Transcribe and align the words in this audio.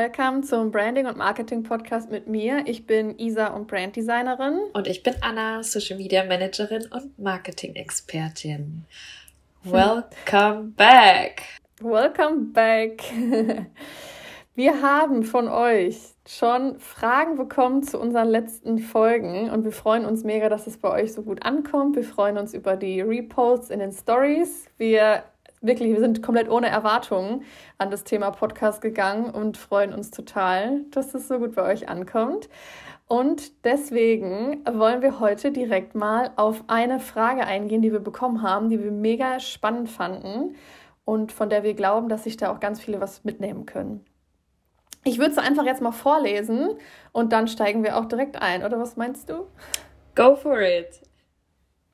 welcome 0.00 0.40
zum 0.40 0.70
Branding 0.70 1.04
und 1.04 1.18
Marketing 1.18 1.62
Podcast 1.62 2.10
mit 2.10 2.26
mir. 2.26 2.62
Ich 2.64 2.86
bin 2.86 3.18
Isa 3.18 3.48
und 3.48 3.66
Branddesignerin. 3.66 4.58
Und 4.72 4.86
ich 4.86 5.02
bin 5.02 5.12
Anna, 5.20 5.62
Social 5.62 5.98
Media 5.98 6.24
Managerin 6.24 6.86
und 6.90 7.18
Marketing 7.18 7.74
Expertin. 7.74 8.86
Welcome 9.62 10.72
back! 10.74 11.42
Welcome 11.82 12.46
back! 12.54 13.02
Wir 14.54 14.80
haben 14.80 15.22
von 15.22 15.48
euch 15.48 15.98
schon 16.26 16.80
Fragen 16.80 17.36
bekommen 17.36 17.82
zu 17.82 18.00
unseren 18.00 18.28
letzten 18.28 18.78
Folgen 18.78 19.50
und 19.50 19.64
wir 19.64 19.72
freuen 19.72 20.06
uns 20.06 20.24
mega, 20.24 20.48
dass 20.48 20.66
es 20.66 20.78
bei 20.78 20.90
euch 20.90 21.12
so 21.12 21.22
gut 21.22 21.44
ankommt. 21.44 21.96
Wir 21.96 22.04
freuen 22.04 22.38
uns 22.38 22.54
über 22.54 22.76
die 22.76 23.02
Reposts 23.02 23.68
in 23.68 23.80
den 23.80 23.92
Stories. 23.92 24.66
Wir 24.78 25.24
wirklich, 25.60 25.92
wir 25.92 26.00
sind 26.00 26.22
komplett 26.22 26.48
ohne 26.48 26.68
Erwartungen 26.68 27.42
an 27.78 27.90
das 27.90 28.04
Thema 28.04 28.30
Podcast 28.30 28.80
gegangen 28.80 29.30
und 29.30 29.56
freuen 29.56 29.92
uns 29.92 30.10
total, 30.10 30.82
dass 30.90 31.14
es 31.14 31.28
so 31.28 31.38
gut 31.38 31.54
bei 31.54 31.62
euch 31.62 31.88
ankommt. 31.88 32.48
Und 33.06 33.64
deswegen 33.64 34.64
wollen 34.64 35.02
wir 35.02 35.18
heute 35.18 35.50
direkt 35.50 35.94
mal 35.94 36.30
auf 36.36 36.62
eine 36.68 37.00
Frage 37.00 37.44
eingehen, 37.44 37.82
die 37.82 37.92
wir 37.92 38.00
bekommen 38.00 38.42
haben, 38.42 38.70
die 38.70 38.82
wir 38.82 38.92
mega 38.92 39.40
spannend 39.40 39.90
fanden 39.90 40.54
und 41.04 41.32
von 41.32 41.50
der 41.50 41.64
wir 41.64 41.74
glauben, 41.74 42.08
dass 42.08 42.24
sich 42.24 42.36
da 42.36 42.52
auch 42.52 42.60
ganz 42.60 42.80
viele 42.80 43.00
was 43.00 43.24
mitnehmen 43.24 43.66
können. 43.66 44.04
Ich 45.02 45.18
würde 45.18 45.32
es 45.32 45.38
einfach 45.38 45.64
jetzt 45.64 45.82
mal 45.82 45.92
vorlesen 45.92 46.76
und 47.12 47.32
dann 47.32 47.48
steigen 47.48 47.82
wir 47.82 47.96
auch 47.96 48.04
direkt 48.04 48.40
ein, 48.40 48.62
oder 48.62 48.78
was 48.78 48.96
meinst 48.96 49.28
du? 49.28 49.46
Go 50.14 50.36
for 50.36 50.60
it. 50.60 51.00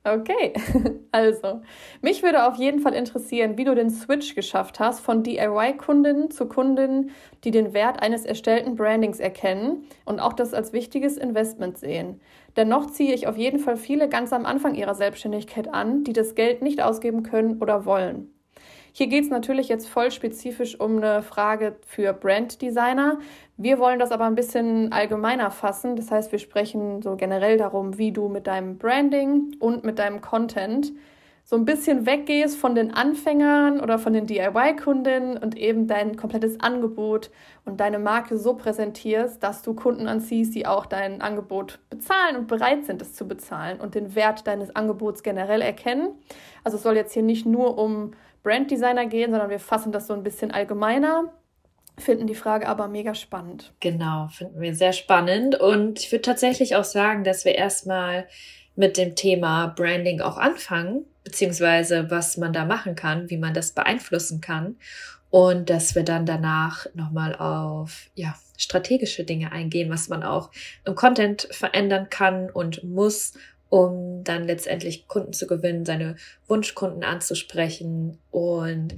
Okay, 0.07 0.53
also, 1.11 1.61
mich 2.01 2.23
würde 2.23 2.47
auf 2.47 2.55
jeden 2.55 2.79
Fall 2.79 2.93
interessieren, 2.93 3.57
wie 3.57 3.65
du 3.65 3.75
den 3.75 3.89
Switch 3.89 4.35
geschafft 4.35 4.79
hast 4.79 5.01
von 5.01 5.21
DIY-Kundinnen 5.21 6.31
zu 6.31 6.47
Kundinnen, 6.47 7.11
die 7.43 7.51
den 7.51 7.73
Wert 7.73 8.01
eines 8.01 8.23
erstellten 8.23 8.75
Brandings 8.75 9.19
erkennen 9.19 9.85
und 10.05 10.21
auch 10.21 10.31
das 10.31 10.53
als 10.53 10.71
wichtiges 10.71 11.17
Investment 11.17 11.77
sehen. 11.77 12.21
Dennoch 12.55 12.87
ziehe 12.87 13.13
ich 13.13 13.27
auf 13.27 13.37
jeden 13.37 13.59
Fall 13.59 13.75
viele 13.75 14.07
ganz 14.07 14.31
am 14.31 14.45
Anfang 14.45 14.75
ihrer 14.75 14.95
Selbstständigkeit 14.95 15.73
an, 15.73 16.05
die 16.05 16.13
das 16.13 16.35
Geld 16.35 16.61
nicht 16.61 16.81
ausgeben 16.81 17.23
können 17.23 17.61
oder 17.61 17.85
wollen. 17.85 18.31
Hier 18.97 19.05
geht 19.05 19.25
es 19.25 19.29
natürlich 19.29 19.69
jetzt 19.69 19.87
voll 19.87 20.09
spezifisch 20.09 20.79
um 20.79 20.97
eine 20.97 21.21
Frage 21.21 21.75
für 21.85 22.13
Branddesigner. 22.13 23.19
Wir 23.55 23.77
wollen 23.77 23.99
das 23.99 24.11
aber 24.11 24.25
ein 24.25 24.33
bisschen 24.33 24.91
allgemeiner 24.91 25.51
fassen. 25.51 25.95
Das 25.95 26.09
heißt, 26.09 26.31
wir 26.31 26.39
sprechen 26.39 27.03
so 27.03 27.15
generell 27.15 27.57
darum, 27.57 27.99
wie 27.99 28.11
du 28.11 28.27
mit 28.27 28.47
deinem 28.47 28.79
Branding 28.79 29.55
und 29.59 29.83
mit 29.83 29.99
deinem 29.99 30.21
Content 30.21 30.93
so 31.43 31.55
ein 31.55 31.63
bisschen 31.63 32.07
weggehst 32.07 32.57
von 32.57 32.73
den 32.73 32.91
Anfängern 32.91 33.81
oder 33.81 33.99
von 33.99 34.13
den 34.13 34.25
DIY-Kundinnen 34.25 35.37
und 35.37 35.55
eben 35.55 35.85
dein 35.85 36.17
komplettes 36.17 36.59
Angebot 36.59 37.29
und 37.65 37.79
deine 37.79 37.99
Marke 37.99 38.39
so 38.39 38.55
präsentierst, 38.55 39.43
dass 39.43 39.61
du 39.61 39.75
Kunden 39.75 40.07
anziehst, 40.07 40.55
die 40.55 40.65
auch 40.65 40.87
dein 40.87 41.21
Angebot 41.21 41.77
bezahlen 41.91 42.35
und 42.35 42.47
bereit 42.47 42.85
sind, 42.85 43.03
es 43.03 43.13
zu 43.13 43.27
bezahlen 43.27 43.79
und 43.79 43.93
den 43.93 44.15
Wert 44.15 44.47
deines 44.47 44.75
Angebots 44.75 45.21
generell 45.21 45.61
erkennen. 45.61 46.15
Also 46.63 46.77
es 46.77 46.83
soll 46.83 46.95
jetzt 46.95 47.13
hier 47.13 47.23
nicht 47.23 47.45
nur 47.45 47.77
um 47.77 48.13
Branddesigner 48.47 49.07
gehen, 49.07 49.31
sondern 49.31 49.49
wir 49.49 49.59
fassen 49.59 49.91
das 49.91 50.07
so 50.07 50.13
ein 50.13 50.23
bisschen 50.23 50.51
allgemeiner. 50.51 51.33
Finden 51.97 52.27
die 52.27 52.35
Frage 52.35 52.69
aber 52.69 52.87
mega 52.87 53.13
spannend. 53.13 53.73
Genau, 53.81 54.29
finden 54.29 54.61
wir 54.61 54.73
sehr 54.73 54.93
spannend. 54.93 55.59
Und 55.59 55.99
ich 55.99 56.11
würde 56.13 56.21
tatsächlich 56.21 56.77
auch 56.77 56.85
sagen, 56.85 57.25
dass 57.25 57.43
wir 57.43 57.55
erstmal 57.55 58.25
mit 58.77 58.95
dem 58.95 59.15
Thema 59.15 59.67
Branding 59.67 60.21
auch 60.21 60.37
anfangen, 60.37 61.03
beziehungsweise 61.25 62.09
was 62.09 62.37
man 62.37 62.53
da 62.53 62.63
machen 62.63 62.95
kann, 62.95 63.29
wie 63.29 63.37
man 63.37 63.53
das 63.53 63.73
beeinflussen 63.73 64.39
kann. 64.39 64.77
Und 65.29 65.69
dass 65.69 65.95
wir 65.95 66.03
dann 66.03 66.25
danach 66.25 66.85
nochmal 66.93 67.35
auf 67.35 68.09
ja, 68.15 68.33
strategische 68.55 69.25
Dinge 69.25 69.51
eingehen, 69.51 69.89
was 69.89 70.07
man 70.07 70.23
auch 70.23 70.51
im 70.85 70.95
Content 70.95 71.49
verändern 71.51 72.09
kann 72.09 72.49
und 72.49 72.81
muss, 72.85 73.33
um 73.69 74.23
dann 74.23 74.45
letztendlich 74.45 75.07
Kunden 75.07 75.33
zu 75.33 75.47
gewinnen, 75.47 75.85
seine 75.85 76.15
Wunschkunden 76.47 77.03
anzusprechen 77.03 78.17
und 78.31 78.95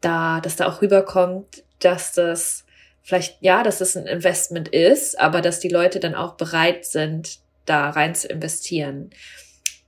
da, 0.00 0.40
dass 0.40 0.56
da 0.56 0.66
auch 0.66 0.82
rüberkommt, 0.82 1.64
dass 1.80 2.12
das 2.12 2.64
vielleicht, 3.02 3.38
ja, 3.40 3.62
dass 3.62 3.80
es 3.80 3.94
das 3.94 4.02
ein 4.02 4.06
Investment 4.06 4.68
ist, 4.68 5.18
aber 5.18 5.40
dass 5.40 5.60
die 5.60 5.68
Leute 5.68 6.00
dann 6.00 6.14
auch 6.14 6.34
bereit 6.34 6.84
sind, 6.84 7.38
da 7.64 7.90
rein 7.90 8.14
zu 8.14 8.28
investieren. 8.28 9.10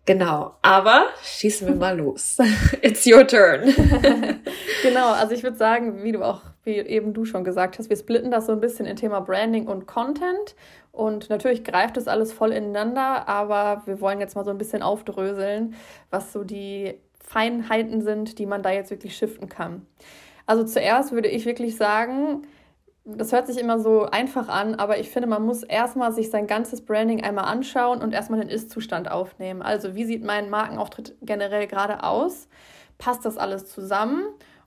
Genau, 0.07 0.57
aber 0.63 1.09
schießen 1.23 1.69
wir 1.69 1.75
mal 1.75 1.97
los. 1.97 2.39
It's 2.83 3.07
your 3.07 3.27
turn. 3.27 3.63
genau, 4.83 5.13
also 5.13 5.35
ich 5.35 5.43
würde 5.43 5.57
sagen, 5.57 6.03
wie 6.03 6.13
du 6.13 6.23
auch, 6.23 6.43
wie 6.65 6.79
eben 6.79 7.13
du 7.13 7.25
schon 7.25 7.45
gesagt 7.45 7.79
hast, 7.79 7.91
wir 7.91 7.97
splitten 7.97 8.31
das 8.31 8.47
so 8.47 8.53
ein 8.53 8.61
bisschen 8.61 8.87
in 8.87 8.97
Thema 8.97 9.21
Branding 9.21 9.69
und 9.69 9.87
Content. 9.87 10.57
Und 10.93 11.31
natürlich 11.31 11.65
greift 11.65 11.97
das 11.97 12.09
alles 12.09 12.33
voll 12.33 12.53
ineinander, 12.53 13.29
aber 13.29 13.83
wir 13.87 14.01
wollen 14.01 14.21
jetzt 14.21 14.35
mal 14.35 14.45
so 14.45 14.51
ein 14.51 14.59
bisschen 14.59 14.83
aufdröseln, 14.83 15.75
was 16.11 16.33
so 16.33 16.45
die 16.45 16.99
Feinheiten 17.21 18.03
sind, 18.03 18.39
die 18.39 18.47
man 18.47 18.63
da 18.63 18.71
jetzt 18.71 18.91
wirklich 18.91 19.17
shiften 19.17 19.49
kann. 19.49 19.87
Also 20.47 20.65
zuerst 20.65 21.13
würde 21.13 21.29
ich 21.29 21.47
wirklich 21.47 21.77
sagen, 21.77 22.43
das 23.05 23.33
hört 23.33 23.47
sich 23.47 23.59
immer 23.59 23.79
so 23.79 24.07
einfach 24.07 24.49
an, 24.49 24.75
aber 24.75 24.99
ich 24.99 25.11
finde, 25.11 25.29
man 25.29 25.45
muss 25.45 25.63
erstmal 25.63 26.13
sich 26.13 26.31
sein 26.31 26.47
ganzes 26.47 26.85
Branding 26.85 27.23
einmal 27.23 27.45
anschauen 27.47 28.03
und 28.03 28.13
erstmal 28.13 28.41
den 28.41 28.49
Ist-Zustand 28.49 29.11
aufnehmen. 29.11 29.63
Also, 29.63 29.95
wie 29.95 30.05
sieht 30.05 30.25
mein 30.25 30.51
Markenauftritt 30.51 31.17
generell 31.23 31.67
gerade 31.67 32.03
aus? 32.03 32.49
Passt 32.99 33.25
das 33.25 33.39
alles 33.39 33.67
zusammen? 33.67 34.25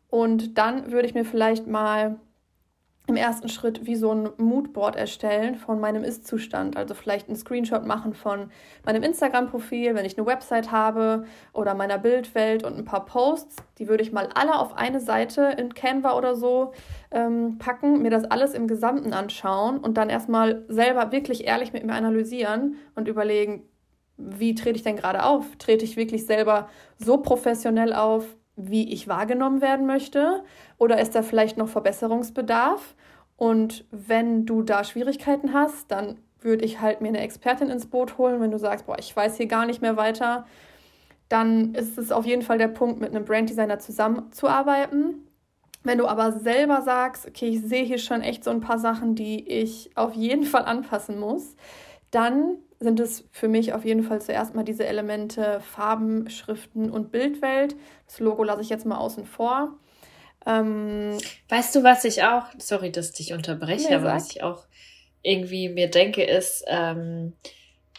Und 0.09 0.57
dann 0.57 0.91
würde 0.91 1.07
ich 1.07 1.13
mir 1.13 1.25
vielleicht 1.25 1.67
mal 1.67 2.19
im 3.05 3.17
ersten 3.17 3.49
Schritt 3.49 3.85
wie 3.85 3.97
so 3.97 4.13
ein 4.13 4.29
Moodboard 4.37 4.95
erstellen 4.95 5.55
von 5.55 5.79
meinem 5.79 6.05
Ist-Zustand. 6.05 6.77
Also 6.77 6.93
vielleicht 6.93 7.27
einen 7.27 7.35
Screenshot 7.35 7.85
machen 7.85 8.13
von 8.13 8.49
meinem 8.85 9.03
Instagram-Profil, 9.03 9.93
wenn 9.93 10.05
ich 10.05 10.17
eine 10.17 10.25
Website 10.25 10.71
habe 10.71 11.25
oder 11.51 11.73
meiner 11.73 11.97
Bildwelt 11.97 12.63
und 12.63 12.77
ein 12.77 12.85
paar 12.85 13.05
Posts. 13.05 13.57
Die 13.77 13.89
würde 13.89 14.03
ich 14.03 14.13
mal 14.13 14.29
alle 14.35 14.57
auf 14.57 14.77
eine 14.77 15.01
Seite 15.01 15.53
in 15.57 15.73
Canva 15.73 16.17
oder 16.17 16.35
so 16.35 16.71
ähm, 17.11 17.57
packen, 17.57 18.01
mir 18.01 18.09
das 18.09 18.23
alles 18.23 18.53
im 18.53 18.67
Gesamten 18.67 19.11
anschauen 19.11 19.79
und 19.79 19.97
dann 19.97 20.09
erstmal 20.09 20.63
selber 20.69 21.11
wirklich 21.11 21.43
ehrlich 21.45 21.73
mit 21.73 21.85
mir 21.85 21.93
analysieren 21.93 22.77
und 22.95 23.09
überlegen, 23.09 23.63
wie 24.15 24.55
trete 24.55 24.77
ich 24.77 24.83
denn 24.83 24.95
gerade 24.95 25.25
auf? 25.25 25.57
Trete 25.57 25.83
ich 25.83 25.97
wirklich 25.97 26.25
selber 26.25 26.69
so 26.97 27.17
professionell 27.17 27.93
auf, 27.93 28.25
wie 28.55 28.93
ich 28.93 29.07
wahrgenommen 29.07 29.61
werden 29.61 29.85
möchte? 29.85 30.43
Oder 30.77 30.99
ist 30.99 31.15
da 31.15 31.21
vielleicht 31.21 31.57
noch 31.57 31.69
Verbesserungsbedarf? 31.69 32.95
Und 33.35 33.85
wenn 33.91 34.45
du 34.45 34.61
da 34.61 34.83
Schwierigkeiten 34.83 35.53
hast, 35.53 35.91
dann 35.91 36.19
würde 36.41 36.65
ich 36.65 36.81
halt 36.81 37.01
mir 37.01 37.07
eine 37.09 37.21
Expertin 37.21 37.69
ins 37.69 37.87
Boot 37.87 38.17
holen. 38.17 38.41
Wenn 38.41 38.51
du 38.51 38.59
sagst, 38.59 38.85
boah, 38.85 38.97
ich 38.99 39.15
weiß 39.15 39.37
hier 39.37 39.47
gar 39.47 39.65
nicht 39.65 39.81
mehr 39.81 39.97
weiter, 39.97 40.45
dann 41.29 41.73
ist 41.73 41.97
es 41.97 42.11
auf 42.11 42.25
jeden 42.25 42.41
Fall 42.41 42.57
der 42.57 42.67
Punkt, 42.67 42.99
mit 42.99 43.09
einem 43.09 43.25
Branddesigner 43.25 43.79
zusammenzuarbeiten. 43.79 45.27
Wenn 45.83 45.97
du 45.97 46.07
aber 46.07 46.31
selber 46.31 46.81
sagst, 46.81 47.27
okay, 47.27 47.47
ich 47.49 47.61
sehe 47.61 47.83
hier 47.83 47.97
schon 47.97 48.21
echt 48.21 48.43
so 48.43 48.51
ein 48.51 48.61
paar 48.61 48.79
Sachen, 48.79 49.15
die 49.15 49.47
ich 49.49 49.89
auf 49.95 50.13
jeden 50.13 50.43
Fall 50.43 50.65
anpassen 50.65 51.19
muss, 51.19 51.55
dann 52.11 52.57
sind 52.83 52.99
es 52.99 53.25
für 53.31 53.47
mich 53.47 53.73
auf 53.73 53.85
jeden 53.85 54.03
Fall 54.03 54.21
zuerst 54.21 54.53
mal 54.53 54.63
diese 54.63 54.85
Elemente 54.85 55.61
Farben, 55.61 56.29
Schriften 56.29 56.89
und 56.89 57.11
Bildwelt. 57.11 57.75
Das 58.05 58.19
Logo 58.19 58.43
lasse 58.43 58.61
ich 58.61 58.69
jetzt 58.69 58.85
mal 58.85 58.97
außen 58.97 59.25
vor. 59.25 59.77
Ähm, 60.45 61.17
weißt 61.49 61.75
du, 61.75 61.83
was 61.83 62.03
ich 62.03 62.23
auch, 62.23 62.45
sorry, 62.57 62.91
dass 62.91 63.09
ich 63.09 63.15
dich 63.15 63.33
unterbreche, 63.33 63.89
nee, 63.89 63.95
aber 63.95 64.13
was 64.13 64.31
ich 64.31 64.43
auch 64.43 64.65
irgendwie 65.21 65.69
mir 65.69 65.89
denke, 65.89 66.23
ist, 66.23 66.65
ähm, 66.67 67.33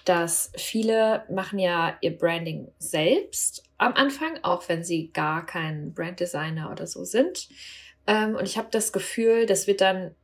dass 0.04 0.52
viele 0.56 1.24
machen 1.30 1.58
ja 1.58 1.96
ihr 2.02 2.16
Branding 2.16 2.68
selbst 2.78 3.64
am 3.78 3.94
Anfang, 3.94 4.38
auch 4.42 4.68
wenn 4.68 4.84
sie 4.84 5.10
gar 5.12 5.46
kein 5.46 5.94
Branddesigner 5.94 6.70
oder 6.70 6.86
so 6.86 7.04
sind. 7.04 7.48
Ähm, 8.06 8.36
und 8.36 8.44
ich 8.44 8.58
habe 8.58 8.68
das 8.70 8.92
Gefühl, 8.92 9.46
das 9.46 9.66
wird 9.66 9.80
dann 9.80 10.14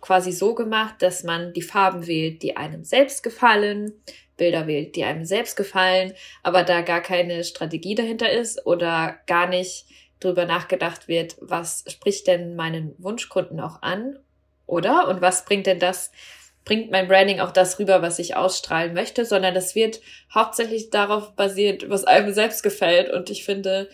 quasi 0.00 0.32
so 0.32 0.54
gemacht, 0.54 0.96
dass 1.00 1.24
man 1.24 1.52
die 1.52 1.62
Farben 1.62 2.06
wählt, 2.06 2.42
die 2.42 2.56
einem 2.56 2.84
selbst 2.84 3.22
gefallen, 3.22 3.92
Bilder 4.36 4.66
wählt, 4.66 4.96
die 4.96 5.04
einem 5.04 5.24
selbst 5.24 5.56
gefallen, 5.56 6.14
aber 6.42 6.62
da 6.62 6.80
gar 6.80 7.02
keine 7.02 7.44
Strategie 7.44 7.94
dahinter 7.94 8.30
ist 8.30 8.66
oder 8.66 9.18
gar 9.26 9.46
nicht 9.46 9.86
drüber 10.18 10.46
nachgedacht 10.46 11.08
wird, 11.08 11.36
was 11.40 11.84
spricht 11.88 12.26
denn 12.26 12.56
meinen 12.56 12.94
Wunschkunden 12.98 13.60
auch 13.60 13.82
an, 13.82 14.18
oder? 14.66 15.08
Und 15.08 15.20
was 15.20 15.44
bringt 15.44 15.66
denn 15.66 15.78
das, 15.78 16.10
bringt 16.64 16.90
mein 16.90 17.08
Branding 17.08 17.40
auch 17.40 17.50
das 17.50 17.78
rüber, 17.78 18.02
was 18.02 18.18
ich 18.18 18.36
ausstrahlen 18.36 18.94
möchte, 18.94 19.24
sondern 19.24 19.54
das 19.54 19.74
wird 19.74 20.00
hauptsächlich 20.32 20.90
darauf 20.90 21.34
basiert, 21.34 21.88
was 21.90 22.04
einem 22.04 22.32
selbst 22.32 22.62
gefällt. 22.62 23.10
Und 23.10 23.30
ich 23.30 23.44
finde, 23.44 23.88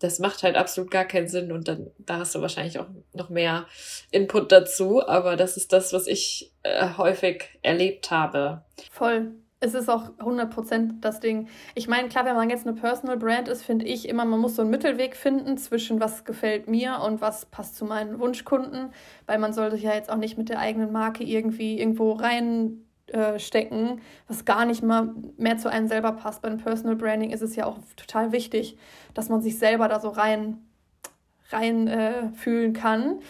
das 0.00 0.18
macht 0.18 0.42
halt 0.42 0.56
absolut 0.56 0.90
gar 0.90 1.04
keinen 1.04 1.28
Sinn 1.28 1.52
und 1.52 1.68
dann 1.68 1.90
da 1.98 2.18
hast 2.18 2.34
du 2.34 2.40
wahrscheinlich 2.40 2.78
auch 2.78 2.86
noch 3.12 3.28
mehr 3.28 3.66
Input 4.10 4.50
dazu, 4.50 5.06
aber 5.06 5.36
das 5.36 5.56
ist 5.56 5.72
das, 5.72 5.92
was 5.92 6.06
ich 6.06 6.52
äh, 6.62 6.88
häufig 6.96 7.58
erlebt 7.62 8.10
habe. 8.10 8.64
Voll. 8.90 9.32
es 9.60 9.74
ist 9.74 9.90
auch 9.90 10.08
100% 10.18 11.00
das 11.02 11.20
Ding. 11.20 11.48
Ich 11.74 11.86
meine, 11.86 12.08
klar, 12.08 12.24
wenn 12.24 12.34
man 12.34 12.48
jetzt 12.48 12.66
eine 12.66 12.74
Personal 12.74 13.18
Brand 13.18 13.46
ist, 13.46 13.62
finde 13.62 13.84
ich 13.84 14.08
immer, 14.08 14.24
man 14.24 14.40
muss 14.40 14.56
so 14.56 14.62
einen 14.62 14.70
Mittelweg 14.70 15.14
finden 15.14 15.58
zwischen 15.58 16.00
was 16.00 16.24
gefällt 16.24 16.66
mir 16.66 17.00
und 17.04 17.20
was 17.20 17.44
passt 17.44 17.76
zu 17.76 17.84
meinen 17.84 18.18
Wunschkunden, 18.18 18.94
weil 19.26 19.38
man 19.38 19.52
sollte 19.52 19.76
ja 19.76 19.94
jetzt 19.94 20.10
auch 20.10 20.16
nicht 20.16 20.38
mit 20.38 20.48
der 20.48 20.60
eigenen 20.60 20.92
Marke 20.92 21.24
irgendwie 21.24 21.78
irgendwo 21.78 22.12
reinstecken, 22.12 22.89
äh, 23.12 23.96
was 24.28 24.44
gar 24.44 24.64
nicht 24.64 24.82
mal 24.82 25.14
mehr 25.36 25.58
zu 25.58 25.70
einem 25.70 25.88
selber 25.88 26.12
passt. 26.12 26.42
Beim 26.42 26.58
Personal 26.58 26.96
Branding 26.96 27.30
ist 27.30 27.42
es 27.42 27.56
ja 27.56 27.66
auch 27.66 27.78
total 27.96 28.32
wichtig, 28.32 28.76
dass 29.14 29.28
man 29.28 29.40
sich 29.40 29.58
selber 29.58 29.88
da 29.88 30.00
so 30.00 30.08
rein 30.08 30.58
rein 31.52 31.88
äh, 31.88 32.28
fühlen 32.34 32.72
kann. 32.72 33.20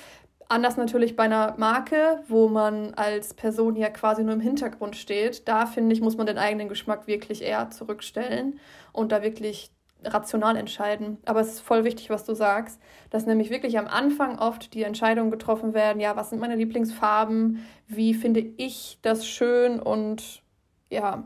Anders 0.48 0.76
natürlich 0.76 1.14
bei 1.14 1.24
einer 1.24 1.54
Marke, 1.58 2.22
wo 2.26 2.48
man 2.48 2.94
als 2.94 3.34
Person 3.34 3.76
ja 3.76 3.88
quasi 3.88 4.24
nur 4.24 4.34
im 4.34 4.40
Hintergrund 4.40 4.96
steht. 4.96 5.46
Da 5.46 5.64
finde 5.64 5.94
ich, 5.94 6.00
muss 6.00 6.16
man 6.16 6.26
den 6.26 6.38
eigenen 6.38 6.68
Geschmack 6.68 7.06
wirklich 7.06 7.42
eher 7.42 7.70
zurückstellen 7.70 8.58
und 8.92 9.12
da 9.12 9.22
wirklich 9.22 9.70
rational 10.04 10.56
entscheiden. 10.56 11.18
Aber 11.24 11.40
es 11.40 11.48
ist 11.48 11.60
voll 11.60 11.84
wichtig, 11.84 12.10
was 12.10 12.24
du 12.24 12.34
sagst, 12.34 12.80
dass 13.10 13.26
nämlich 13.26 13.50
wirklich 13.50 13.78
am 13.78 13.86
Anfang 13.86 14.38
oft 14.38 14.74
die 14.74 14.82
Entscheidungen 14.82 15.30
getroffen 15.30 15.74
werden, 15.74 16.00
ja, 16.00 16.16
was 16.16 16.30
sind 16.30 16.40
meine 16.40 16.56
Lieblingsfarben, 16.56 17.64
wie 17.86 18.14
finde 18.14 18.40
ich 18.40 18.98
das 19.02 19.26
schön 19.26 19.80
und 19.80 20.42
ja, 20.90 21.24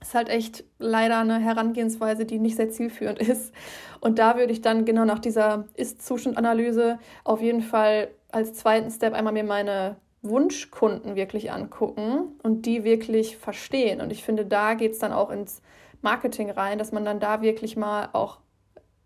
ist 0.00 0.14
halt 0.14 0.28
echt 0.28 0.64
leider 0.78 1.18
eine 1.18 1.38
Herangehensweise, 1.38 2.24
die 2.24 2.38
nicht 2.38 2.56
sehr 2.56 2.70
zielführend 2.70 3.18
ist. 3.20 3.52
Und 4.00 4.18
da 4.18 4.36
würde 4.36 4.52
ich 4.52 4.62
dann 4.62 4.84
genau 4.84 5.04
nach 5.04 5.18
dieser 5.18 5.66
Ist-Zustand-Analyse 5.74 6.98
auf 7.24 7.40
jeden 7.40 7.62
Fall 7.62 8.08
als 8.32 8.54
zweiten 8.54 8.90
Step 8.90 9.12
einmal 9.12 9.32
mir 9.32 9.44
meine 9.44 9.96
Wunschkunden 10.22 11.16
wirklich 11.16 11.50
angucken 11.50 12.38
und 12.42 12.66
die 12.66 12.84
wirklich 12.84 13.36
verstehen. 13.36 14.00
Und 14.00 14.10
ich 14.10 14.22
finde, 14.22 14.44
da 14.44 14.74
geht 14.74 14.92
es 14.92 14.98
dann 14.98 15.12
auch 15.12 15.30
ins 15.30 15.62
Marketing 16.02 16.50
rein, 16.50 16.78
dass 16.78 16.92
man 16.92 17.04
dann 17.04 17.20
da 17.20 17.42
wirklich 17.42 17.76
mal 17.76 18.08
auch 18.12 18.40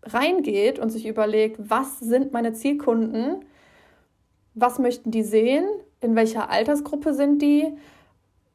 reingeht 0.03 0.79
und 0.79 0.89
sich 0.89 1.05
überlegt, 1.05 1.57
was 1.59 1.99
sind 1.99 2.31
meine 2.31 2.53
Zielkunden, 2.53 3.45
was 4.53 4.79
möchten 4.79 5.11
die 5.11 5.23
sehen, 5.23 5.67
in 6.01 6.15
welcher 6.15 6.49
Altersgruppe 6.49 7.13
sind 7.13 7.41
die, 7.41 7.75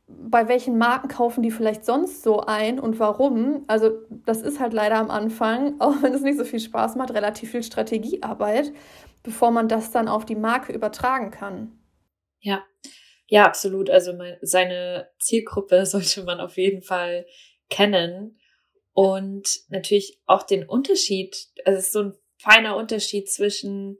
bei 0.06 0.48
welchen 0.48 0.78
Marken 0.78 1.08
kaufen 1.08 1.42
die 1.42 1.50
vielleicht 1.50 1.84
sonst 1.84 2.22
so 2.22 2.40
ein 2.40 2.80
und 2.80 2.98
warum? 2.98 3.64
Also 3.68 3.92
das 4.26 4.42
ist 4.42 4.58
halt 4.58 4.72
leider 4.72 4.96
am 4.96 5.10
Anfang, 5.10 5.76
auch 5.80 6.02
wenn 6.02 6.14
es 6.14 6.22
nicht 6.22 6.38
so 6.38 6.44
viel 6.44 6.60
Spaß 6.60 6.96
macht, 6.96 7.14
relativ 7.14 7.50
viel 7.50 7.62
Strategiearbeit, 7.62 8.72
bevor 9.22 9.50
man 9.50 9.68
das 9.68 9.90
dann 9.90 10.08
auf 10.08 10.24
die 10.24 10.36
Marke 10.36 10.72
übertragen 10.72 11.30
kann. 11.30 11.72
Ja, 12.40 12.64
ja, 13.30 13.44
absolut. 13.44 13.90
Also 13.90 14.12
seine 14.42 15.08
Zielgruppe 15.18 15.86
sollte 15.86 16.24
man 16.24 16.40
auf 16.40 16.56
jeden 16.56 16.82
Fall 16.82 17.26
kennen 17.70 18.38
und 18.92 19.48
natürlich 19.68 20.20
auch 20.26 20.42
den 20.42 20.68
Unterschied. 20.68 21.48
Also 21.64 21.78
es 21.78 21.86
ist 21.86 21.92
so 21.92 22.02
ein 22.02 22.14
feiner 22.36 22.76
Unterschied 22.76 23.30
zwischen, 23.30 23.98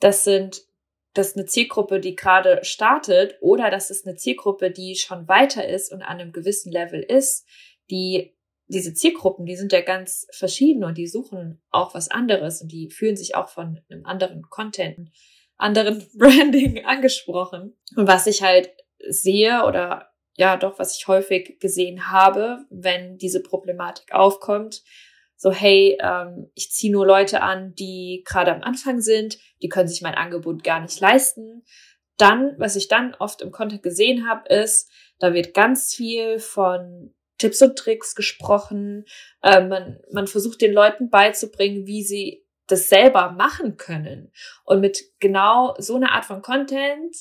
das 0.00 0.24
sind 0.24 0.66
das 1.14 1.28
ist 1.28 1.36
eine 1.36 1.46
Zielgruppe, 1.46 2.00
die 2.00 2.16
gerade 2.16 2.60
startet 2.64 3.36
oder 3.40 3.70
das 3.70 3.90
ist 3.90 4.06
eine 4.06 4.16
Zielgruppe, 4.16 4.70
die 4.70 4.96
schon 4.96 5.28
weiter 5.28 5.66
ist 5.66 5.92
und 5.92 6.02
an 6.02 6.20
einem 6.20 6.32
gewissen 6.32 6.72
Level 6.72 7.02
ist, 7.02 7.46
die 7.90 8.34
diese 8.68 8.94
Zielgruppen, 8.94 9.44
die 9.44 9.56
sind 9.56 9.72
ja 9.72 9.82
ganz 9.82 10.26
verschieden 10.32 10.84
und 10.84 10.96
die 10.96 11.06
suchen 11.06 11.60
auch 11.70 11.94
was 11.94 12.10
anderes 12.10 12.62
und 12.62 12.72
die 12.72 12.88
fühlen 12.88 13.16
sich 13.16 13.34
auch 13.34 13.48
von 13.48 13.80
einem 13.90 14.06
anderen 14.06 14.42
Content, 14.48 15.10
anderen 15.58 16.06
Branding 16.16 16.84
angesprochen. 16.84 17.76
Und 17.96 18.06
was 18.08 18.26
ich 18.26 18.42
halt 18.42 18.70
sehe 19.06 19.64
oder 19.64 20.11
ja 20.42 20.56
doch, 20.56 20.78
was 20.78 20.96
ich 20.96 21.06
häufig 21.06 21.60
gesehen 21.60 22.10
habe, 22.10 22.64
wenn 22.68 23.16
diese 23.16 23.42
Problematik 23.42 24.12
aufkommt, 24.12 24.82
so 25.36 25.52
hey, 25.52 25.96
ähm, 26.00 26.50
ich 26.54 26.72
ziehe 26.72 26.92
nur 26.92 27.06
Leute 27.06 27.42
an, 27.42 27.74
die 27.76 28.24
gerade 28.26 28.52
am 28.52 28.62
Anfang 28.62 29.00
sind, 29.00 29.38
die 29.62 29.68
können 29.68 29.88
sich 29.88 30.02
mein 30.02 30.16
Angebot 30.16 30.64
gar 30.64 30.80
nicht 30.80 31.00
leisten. 31.00 31.64
Dann, 32.16 32.54
was 32.58 32.74
ich 32.76 32.88
dann 32.88 33.14
oft 33.14 33.40
im 33.40 33.52
Content 33.52 33.82
gesehen 33.84 34.28
habe, 34.28 34.48
ist, 34.52 34.90
da 35.20 35.32
wird 35.32 35.54
ganz 35.54 35.94
viel 35.94 36.40
von 36.40 37.14
Tipps 37.38 37.62
und 37.62 37.76
Tricks 37.76 38.16
gesprochen. 38.16 39.04
Äh, 39.42 39.64
man, 39.64 40.00
man 40.12 40.26
versucht 40.26 40.60
den 40.60 40.72
Leuten 40.72 41.08
beizubringen, 41.08 41.86
wie 41.86 42.02
sie 42.02 42.44
das 42.66 42.88
selber 42.88 43.30
machen 43.30 43.76
können. 43.76 44.32
Und 44.64 44.80
mit 44.80 45.02
genau 45.20 45.74
so 45.78 45.96
einer 45.96 46.12
Art 46.12 46.24
von 46.24 46.42
Content, 46.42 47.14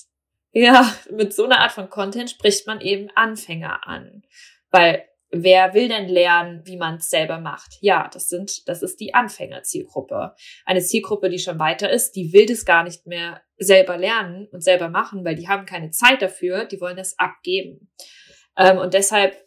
ja, 0.52 0.94
mit 1.10 1.34
so 1.34 1.46
einer 1.46 1.60
Art 1.60 1.72
von 1.72 1.90
Content 1.90 2.30
spricht 2.30 2.68
man 2.68 2.82
eben 2.82 3.10
Anfänger 3.16 3.88
an. 3.88 4.24
Weil 4.70 5.06
Wer 5.34 5.74
will 5.74 5.88
denn 5.88 6.10
lernen, 6.10 6.62
wie 6.66 6.76
man 6.76 6.96
es 6.96 7.10
selber 7.10 7.40
macht? 7.40 7.78
Ja, 7.80 8.10
das 8.14 8.28
sind, 8.28 8.68
das 8.68 8.84
ist 8.84 9.00
die 9.00 9.14
Anfängerzielgruppe. 9.14 10.36
Eine 10.66 10.82
Zielgruppe, 10.82 11.30
die 11.30 11.40
schon 11.40 11.58
weiter 11.58 11.90
ist, 11.90 12.18
die 12.18 12.34
will 12.34 12.46
das 12.46 12.66
gar 12.66 12.84
nicht 12.84 13.08
mehr 13.08 13.42
selber 13.58 13.98
lernen 13.98 14.50
und 14.52 14.62
selber 14.62 14.90
machen, 14.90 15.24
weil 15.24 15.36
die 15.36 15.48
haben 15.48 15.66
keine 15.66 15.92
Zeit 15.92 16.22
dafür, 16.22 16.66
die 16.66 16.82
wollen 16.82 16.98
das 16.98 17.18
abgeben. 17.18 17.90
Ähm, 18.58 18.78
und 18.78 18.94
deshalb 18.94 19.38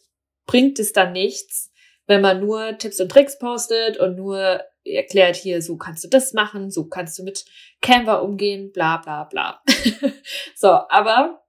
bringt 0.46 0.78
es 0.78 0.94
dann 0.94 1.12
nichts, 1.12 1.70
wenn 2.06 2.22
man 2.22 2.40
nur 2.40 2.78
Tipps 2.78 2.98
und 2.98 3.10
Tricks 3.10 3.38
postet 3.38 3.98
und 3.98 4.16
nur 4.16 4.62
erklärt 4.84 5.36
hier, 5.36 5.62
so 5.62 5.76
kannst 5.76 6.04
du 6.04 6.08
das 6.08 6.32
machen, 6.32 6.70
so 6.70 6.88
kannst 6.88 7.18
du 7.18 7.22
mit 7.22 7.44
Canva 7.80 8.16
umgehen, 8.16 8.70
bla 8.72 8.98
bla 8.98 9.24
bla. 9.24 9.62
so, 10.54 10.68
aber 10.68 11.42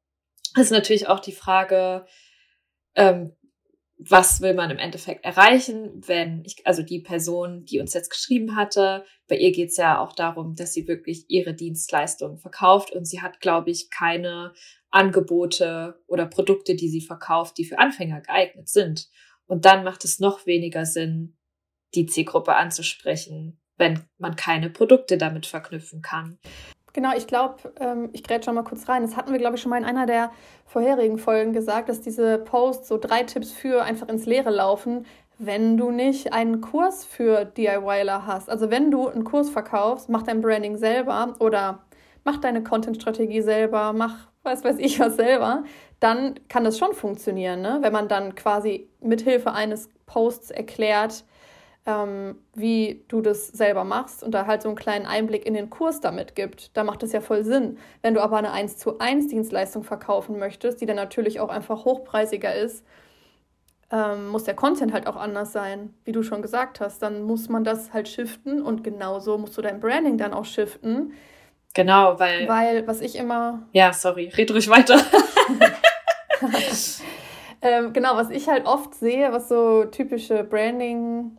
es 0.56 0.64
ist 0.64 0.72
natürlich 0.72 1.08
auch 1.08 1.20
die 1.20 1.34
Frage, 1.34 2.06
ähm, 2.96 3.36
was 3.98 4.42
will 4.42 4.54
man 4.54 4.72
im 4.72 4.78
Endeffekt 4.78 5.24
erreichen, 5.24 6.02
wenn 6.06 6.44
ich, 6.46 6.66
also 6.66 6.84
die 6.84 7.00
Person, 7.00 7.64
die 7.64 7.80
uns 7.80 7.94
jetzt 7.94 8.10
geschrieben 8.10 8.56
hatte, 8.56 9.06
bei 9.28 9.38
ihr 9.38 9.52
geht 9.52 9.70
es 9.70 9.78
ja 9.78 10.00
auch 10.00 10.14
darum, 10.14 10.56
dass 10.56 10.74
sie 10.74 10.88
wirklich 10.88 11.26
ihre 11.30 11.54
Dienstleistungen 11.54 12.38
verkauft 12.38 12.92
und 12.92 13.06
sie 13.06 13.22
hat, 13.22 13.40
glaube 13.40 13.72
ich, 13.72 13.90
keine 13.90 14.54
Angebote 14.92 16.02
oder 16.08 16.26
Produkte, 16.26 16.76
die 16.76 16.90
sie 16.90 17.02
verkauft, 17.02 17.58
die 17.58 17.66
für 17.66 17.80
Anfänger 17.80 18.22
geeignet 18.22 18.68
sind. 18.68 19.10
Und 19.48 19.66
dann 19.66 19.84
macht 19.84 20.04
es 20.04 20.20
noch 20.20 20.46
weniger 20.46 20.86
Sinn, 20.86 21.35
die 21.96 22.06
Zielgruppe 22.06 22.56
anzusprechen, 22.56 23.60
wenn 23.78 24.02
man 24.18 24.36
keine 24.36 24.70
Produkte 24.70 25.18
damit 25.18 25.46
verknüpfen 25.46 26.02
kann. 26.02 26.38
Genau, 26.94 27.12
ich 27.16 27.28
glaube, 27.28 27.74
ähm, 27.80 28.10
ich 28.14 28.24
grätsche 28.24 28.46
schon 28.46 28.56
mal 28.56 28.64
kurz 28.64 28.88
rein. 28.88 29.02
Das 29.02 29.18
hatten 29.18 29.34
wir, 29.34 29.40
glaube 29.40 29.56
ich, 29.58 29.62
schon 29.62 29.70
mal 29.70 29.78
in 29.78 29.84
einer 29.84 30.06
der 30.06 30.32
vorherigen 30.66 31.18
Folgen 31.18 31.52
gesagt, 31.52 31.90
dass 31.90 32.02
diese 32.02 32.38
Posts 32.38 32.88
so 32.88 32.98
drei 32.98 33.24
Tipps 33.24 33.52
für 33.52 33.84
einfach 33.84 34.08
ins 34.08 34.26
Leere 34.26 34.50
laufen, 34.50 35.06
wenn 35.38 35.76
du 35.76 35.92
nicht 35.92 36.32
einen 36.32 36.62
Kurs 36.62 37.04
für 37.04 37.44
DIYler 37.44 38.26
hast. 38.26 38.50
Also 38.50 38.72
wenn 38.72 38.92
du 38.92 39.10
einen 39.10 39.26
Kurs 39.26 39.50
verkaufst, 39.50 40.08
mach 40.08 40.24
dein 40.24 40.42
Branding 40.42 40.78
selber 40.78 41.36
oder 41.40 41.84
mach 42.24 42.38
deine 42.38 42.64
Content-Strategie 42.64 43.42
selber, 43.42 43.92
mach 43.92 44.30
was 44.44 44.64
weiß 44.64 44.78
ich 44.80 45.00
was 45.00 45.16
selber, 45.16 45.64
dann 46.00 46.36
kann 46.48 46.64
das 46.64 46.78
schon 46.78 46.94
funktionieren, 46.94 47.62
ne? 47.62 47.80
wenn 47.82 47.92
man 47.92 48.08
dann 48.08 48.36
quasi 48.36 48.88
mithilfe 49.02 49.52
eines 49.52 49.90
Posts 50.06 50.52
erklärt, 50.52 51.26
ähm, 51.86 52.40
wie 52.56 53.04
du 53.08 53.22
das 53.22 53.48
selber 53.48 53.84
machst 53.84 54.24
und 54.24 54.32
da 54.32 54.48
halt 54.48 54.64
so 54.64 54.70
einen 54.70 54.78
kleinen 54.78 55.06
Einblick 55.06 55.46
in 55.46 55.54
den 55.54 55.70
Kurs 55.70 56.02
damit 56.02 56.36
gibt. 56.36 56.76
Da 56.76 56.84
macht 56.84 57.04
es 57.04 57.12
ja 57.12 57.22
voll 57.22 57.44
Sinn. 57.44 57.78
Wenn 58.02 58.16
du 58.16 58.22
aber 58.22 58.38
eine 58.38 58.52
1 58.52 58.78
zu 58.78 58.98
1 59.00 59.28
Dienstleistung 59.28 59.84
verkaufen 59.84 60.40
möchtest, 60.40 60.82
die 60.82 60.88
dann 60.88 60.96
natürlich 60.96 61.40
auch 61.40 61.50
einfach 61.50 61.86
hochpreisiger 61.86 62.56
ist, 62.56 62.84
ähm, 63.92 64.30
muss 64.30 64.46
der 64.46 64.56
Content 64.56 64.94
halt 64.94 65.06
auch 65.06 65.16
anders 65.16 65.52
sein, 65.54 65.94
wie 66.06 66.12
du 66.12 66.24
schon 66.24 66.42
gesagt 66.42 66.80
hast. 66.80 67.04
Dann 67.04 67.22
muss 67.22 67.50
man 67.50 67.64
das 67.64 67.94
halt 67.94 68.08
shiften 68.08 68.64
und 68.64 68.84
genauso 68.84 69.38
musst 69.38 69.56
du 69.56 69.62
dein 69.62 69.80
Branding 69.80 70.18
dann 70.18 70.34
auch 70.34 70.46
shiften. 70.46 71.14
Genau, 71.76 72.18
weil. 72.20 72.48
Weil, 72.48 72.88
was 72.88 73.02
ich 73.02 73.16
immer. 73.16 73.68
Ja, 73.74 73.94
sorry, 73.94 74.32
red 74.36 74.50
ruhig 74.50 74.70
weiter. 74.70 74.98
ähm, 77.62 77.94
genau, 77.94 78.16
was 78.16 78.32
ich 78.32 78.50
halt 78.50 78.66
oft 78.66 78.96
sehe, 78.96 79.32
was 79.32 79.50
so 79.50 79.86
typische 79.86 80.44
Branding- 80.44 81.38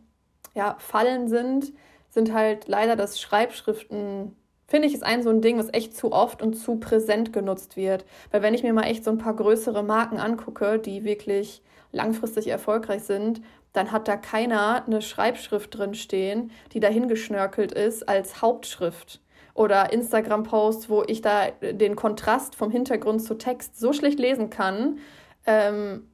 ja, 0.57 0.75
Fallen 0.79 1.27
sind, 1.29 1.71
sind 2.09 2.33
halt 2.33 2.67
leider, 2.67 2.95
dass 2.95 3.21
Schreibschriften, 3.21 4.35
finde 4.67 4.87
ich, 4.87 4.95
ist 4.95 5.03
ein 5.03 5.21
so 5.21 5.29
ein 5.29 5.41
Ding, 5.41 5.59
was 5.59 5.71
echt 5.71 5.95
zu 5.95 6.11
oft 6.11 6.41
und 6.41 6.55
zu 6.55 6.77
präsent 6.79 7.31
genutzt 7.31 7.77
wird. 7.77 8.05
Weil 8.31 8.41
wenn 8.41 8.55
ich 8.55 8.63
mir 8.63 8.73
mal 8.73 8.85
echt 8.85 9.03
so 9.03 9.11
ein 9.11 9.19
paar 9.19 9.35
größere 9.35 9.83
Marken 9.83 10.17
angucke, 10.17 10.79
die 10.79 11.03
wirklich 11.03 11.61
langfristig 11.91 12.47
erfolgreich 12.47 13.03
sind, 13.03 13.41
dann 13.71 13.91
hat 13.91 14.07
da 14.07 14.17
keiner 14.17 14.83
eine 14.87 15.03
Schreibschrift 15.03 15.77
drin 15.77 15.93
stehen, 15.93 16.51
die 16.73 16.79
dahin 16.79 17.07
geschnörkelt 17.07 17.71
ist 17.71 18.09
als 18.09 18.41
Hauptschrift. 18.41 19.21
Oder 19.53 19.93
Instagram-Posts, 19.93 20.89
wo 20.89 21.03
ich 21.05 21.21
da 21.21 21.51
den 21.61 21.95
Kontrast 21.95 22.55
vom 22.55 22.71
Hintergrund 22.71 23.21
zu 23.21 23.35
Text 23.35 23.79
so 23.79 23.93
schlecht 23.93 24.19
lesen 24.19 24.49
kann, 24.49 24.97
ähm, 25.45 26.07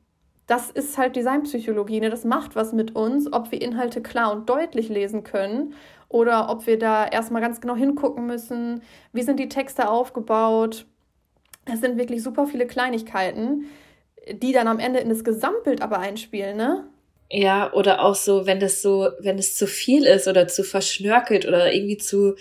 das 0.47 0.69
ist 0.69 0.97
halt 0.97 1.15
Designpsychologie. 1.15 1.99
Ne? 2.01 2.09
Das 2.09 2.25
macht 2.25 2.55
was 2.55 2.73
mit 2.73 2.95
uns, 2.95 3.31
ob 3.31 3.51
wir 3.51 3.61
Inhalte 3.61 4.01
klar 4.01 4.31
und 4.31 4.49
deutlich 4.49 4.89
lesen 4.89 5.23
können 5.23 5.73
oder 6.09 6.49
ob 6.49 6.67
wir 6.67 6.77
da 6.77 7.07
erstmal 7.07 7.41
ganz 7.41 7.61
genau 7.61 7.75
hingucken 7.75 8.25
müssen, 8.25 8.81
wie 9.13 9.23
sind 9.23 9.39
die 9.39 9.49
Texte 9.49 9.89
aufgebaut. 9.89 10.85
Es 11.65 11.81
sind 11.81 11.97
wirklich 11.97 12.21
super 12.23 12.45
viele 12.45 12.67
Kleinigkeiten. 12.67 13.65
die 14.31 14.53
dann 14.53 14.67
am 14.67 14.79
Ende 14.79 14.99
in 14.99 15.09
das 15.09 15.23
Gesamtbild 15.23 15.81
aber 15.81 15.99
einspielen, 15.99 16.55
ne? 16.55 16.87
Ja, 17.29 17.73
oder 17.73 18.01
auch 18.03 18.15
so, 18.15 18.45
wenn 18.45 18.59
das 18.59 18.81
so, 18.81 19.09
wenn 19.19 19.37
es 19.37 19.55
zu 19.55 19.67
viel 19.67 20.05
ist 20.05 20.27
oder 20.27 20.47
zu 20.47 20.63
verschnörkelt 20.63 21.47
oder 21.47 21.73
irgendwie 21.73 21.97
zu, 21.97 22.35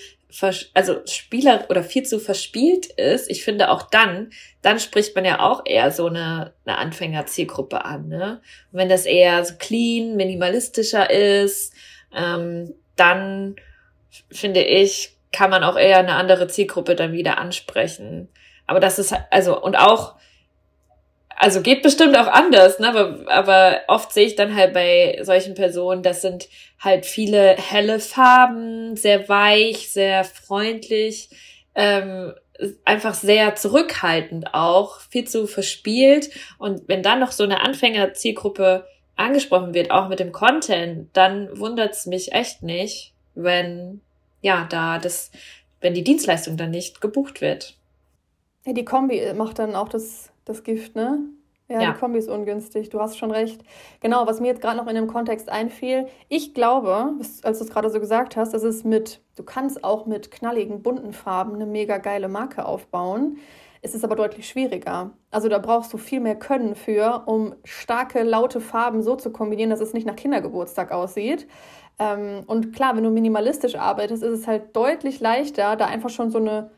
also 0.74 1.00
Spieler 1.06 1.66
oder 1.68 1.82
viel 1.82 2.04
zu 2.04 2.18
verspielt 2.18 2.86
ist, 2.86 3.30
ich 3.30 3.44
finde 3.44 3.70
auch 3.70 3.82
dann, 3.82 4.30
dann 4.62 4.78
spricht 4.78 5.14
man 5.14 5.24
ja 5.24 5.40
auch 5.40 5.62
eher 5.64 5.90
so 5.90 6.06
eine, 6.06 6.54
eine 6.64 6.78
Anfängerzielgruppe 6.78 7.84
an, 7.84 8.08
ne? 8.08 8.40
Und 8.72 8.78
wenn 8.78 8.88
das 8.88 9.04
eher 9.04 9.44
so 9.44 9.54
clean, 9.58 10.16
minimalistischer 10.16 11.10
ist, 11.10 11.74
ähm, 12.14 12.74
dann 12.96 13.56
finde 14.30 14.62
ich, 14.62 15.16
kann 15.32 15.50
man 15.50 15.64
auch 15.64 15.76
eher 15.76 15.98
eine 15.98 16.14
andere 16.14 16.48
Zielgruppe 16.48 16.94
dann 16.94 17.12
wieder 17.12 17.38
ansprechen. 17.38 18.28
Aber 18.66 18.80
das 18.80 18.98
ist, 18.98 19.14
also, 19.30 19.60
und 19.60 19.76
auch, 19.76 20.16
also 21.42 21.60
geht 21.60 21.82
bestimmt 21.82 22.16
auch 22.16 22.28
anders, 22.28 22.78
ne? 22.78 22.88
aber, 22.88 23.18
aber 23.26 23.80
oft 23.88 24.12
sehe 24.12 24.26
ich 24.26 24.36
dann 24.36 24.54
halt 24.54 24.72
bei 24.72 25.18
solchen 25.22 25.54
Personen, 25.54 26.04
das 26.04 26.22
sind 26.22 26.48
halt 26.78 27.04
viele 27.04 27.56
helle 27.56 27.98
Farben, 27.98 28.94
sehr 28.94 29.28
weich, 29.28 29.90
sehr 29.90 30.22
freundlich, 30.22 31.30
ähm, 31.74 32.32
einfach 32.84 33.14
sehr 33.14 33.56
zurückhaltend 33.56 34.54
auch, 34.54 35.00
viel 35.00 35.26
zu 35.26 35.48
verspielt. 35.48 36.30
Und 36.58 36.82
wenn 36.86 37.02
dann 37.02 37.18
noch 37.18 37.32
so 37.32 37.42
eine 37.42 37.60
Anfängerzielgruppe 37.62 38.86
angesprochen 39.16 39.74
wird, 39.74 39.90
auch 39.90 40.08
mit 40.08 40.20
dem 40.20 40.30
Content, 40.30 41.08
dann 41.12 41.58
wundert's 41.58 42.06
mich 42.06 42.30
echt 42.30 42.62
nicht, 42.62 43.14
wenn 43.34 44.00
ja 44.42 44.64
da 44.70 45.00
das, 45.00 45.32
wenn 45.80 45.92
die 45.92 46.04
Dienstleistung 46.04 46.56
dann 46.56 46.70
nicht 46.70 47.00
gebucht 47.00 47.40
wird. 47.40 47.74
Ja, 48.64 48.74
die 48.74 48.84
Kombi 48.84 49.32
macht 49.34 49.58
dann 49.58 49.74
auch 49.74 49.88
das, 49.88 50.31
das 50.44 50.62
Gift, 50.64 50.96
ne? 50.96 51.20
Ja, 51.68 51.80
ja, 51.80 51.92
die 51.92 51.98
Kombi 51.98 52.18
ist 52.18 52.28
ungünstig, 52.28 52.90
du 52.90 53.00
hast 53.00 53.16
schon 53.16 53.30
recht. 53.30 53.62
Genau, 54.00 54.26
was 54.26 54.40
mir 54.40 54.48
jetzt 54.48 54.60
gerade 54.60 54.76
noch 54.76 54.88
in 54.88 54.94
dem 54.94 55.06
Kontext 55.06 55.48
einfiel, 55.48 56.06
ich 56.28 56.52
glaube, 56.52 57.14
als 57.42 57.58
du 57.58 57.64
es 57.64 57.70
gerade 57.70 57.88
so 57.88 57.98
gesagt 57.98 58.36
hast, 58.36 58.52
dass 58.52 58.62
es 58.62 58.84
mit, 58.84 59.20
du 59.36 59.42
kannst 59.42 59.82
auch 59.82 60.04
mit 60.04 60.30
knalligen, 60.30 60.82
bunten 60.82 61.12
Farben 61.12 61.54
eine 61.54 61.64
mega 61.64 61.96
geile 61.98 62.28
Marke 62.28 62.66
aufbauen. 62.66 63.38
Es 63.80 63.94
ist 63.94 64.04
aber 64.04 64.16
deutlich 64.16 64.48
schwieriger. 64.48 65.10
Also 65.30 65.48
da 65.48 65.58
brauchst 65.58 65.92
du 65.92 65.98
viel 65.98 66.20
mehr 66.20 66.36
Können 66.36 66.74
für, 66.74 67.22
um 67.26 67.54
starke, 67.64 68.22
laute 68.22 68.60
Farben 68.60 69.02
so 69.02 69.16
zu 69.16 69.30
kombinieren, 69.30 69.70
dass 69.70 69.80
es 69.80 69.94
nicht 69.94 70.06
nach 70.06 70.14
Kindergeburtstag 70.14 70.92
aussieht. 70.92 71.48
Ähm, 71.98 72.42
und 72.46 72.74
klar, 72.74 72.96
wenn 72.96 73.04
du 73.04 73.10
minimalistisch 73.10 73.76
arbeitest, 73.76 74.22
ist 74.22 74.40
es 74.40 74.46
halt 74.46 74.76
deutlich 74.76 75.20
leichter, 75.20 75.76
da 75.76 75.86
einfach 75.86 76.10
schon 76.10 76.30
so 76.30 76.38
eine 76.38 76.70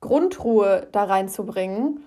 Grundruhe 0.00 0.88
da 0.92 1.04
reinzubringen. 1.04 2.04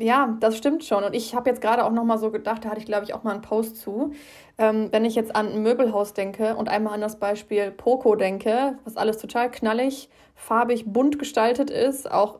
Ja, 0.00 0.36
das 0.38 0.56
stimmt 0.56 0.84
schon. 0.84 1.02
Und 1.02 1.14
ich 1.14 1.34
habe 1.34 1.50
jetzt 1.50 1.60
gerade 1.60 1.84
auch 1.84 1.90
noch 1.90 2.04
mal 2.04 2.18
so 2.18 2.30
gedacht, 2.30 2.64
da 2.64 2.70
hatte 2.70 2.78
ich 2.78 2.86
glaube 2.86 3.04
ich 3.04 3.14
auch 3.14 3.24
mal 3.24 3.32
einen 3.32 3.42
Post 3.42 3.78
zu. 3.78 4.12
Ähm, 4.56 4.88
wenn 4.92 5.04
ich 5.04 5.16
jetzt 5.16 5.34
an 5.34 5.52
ein 5.52 5.62
Möbelhaus 5.62 6.14
denke 6.14 6.54
und 6.54 6.68
einmal 6.68 6.94
an 6.94 7.00
das 7.00 7.18
Beispiel 7.18 7.72
Poco 7.72 8.14
denke, 8.14 8.78
was 8.84 8.96
alles 8.96 9.18
total 9.18 9.50
knallig, 9.50 10.08
farbig, 10.36 10.84
bunt 10.86 11.18
gestaltet 11.18 11.70
ist, 11.70 12.10
auch 12.10 12.38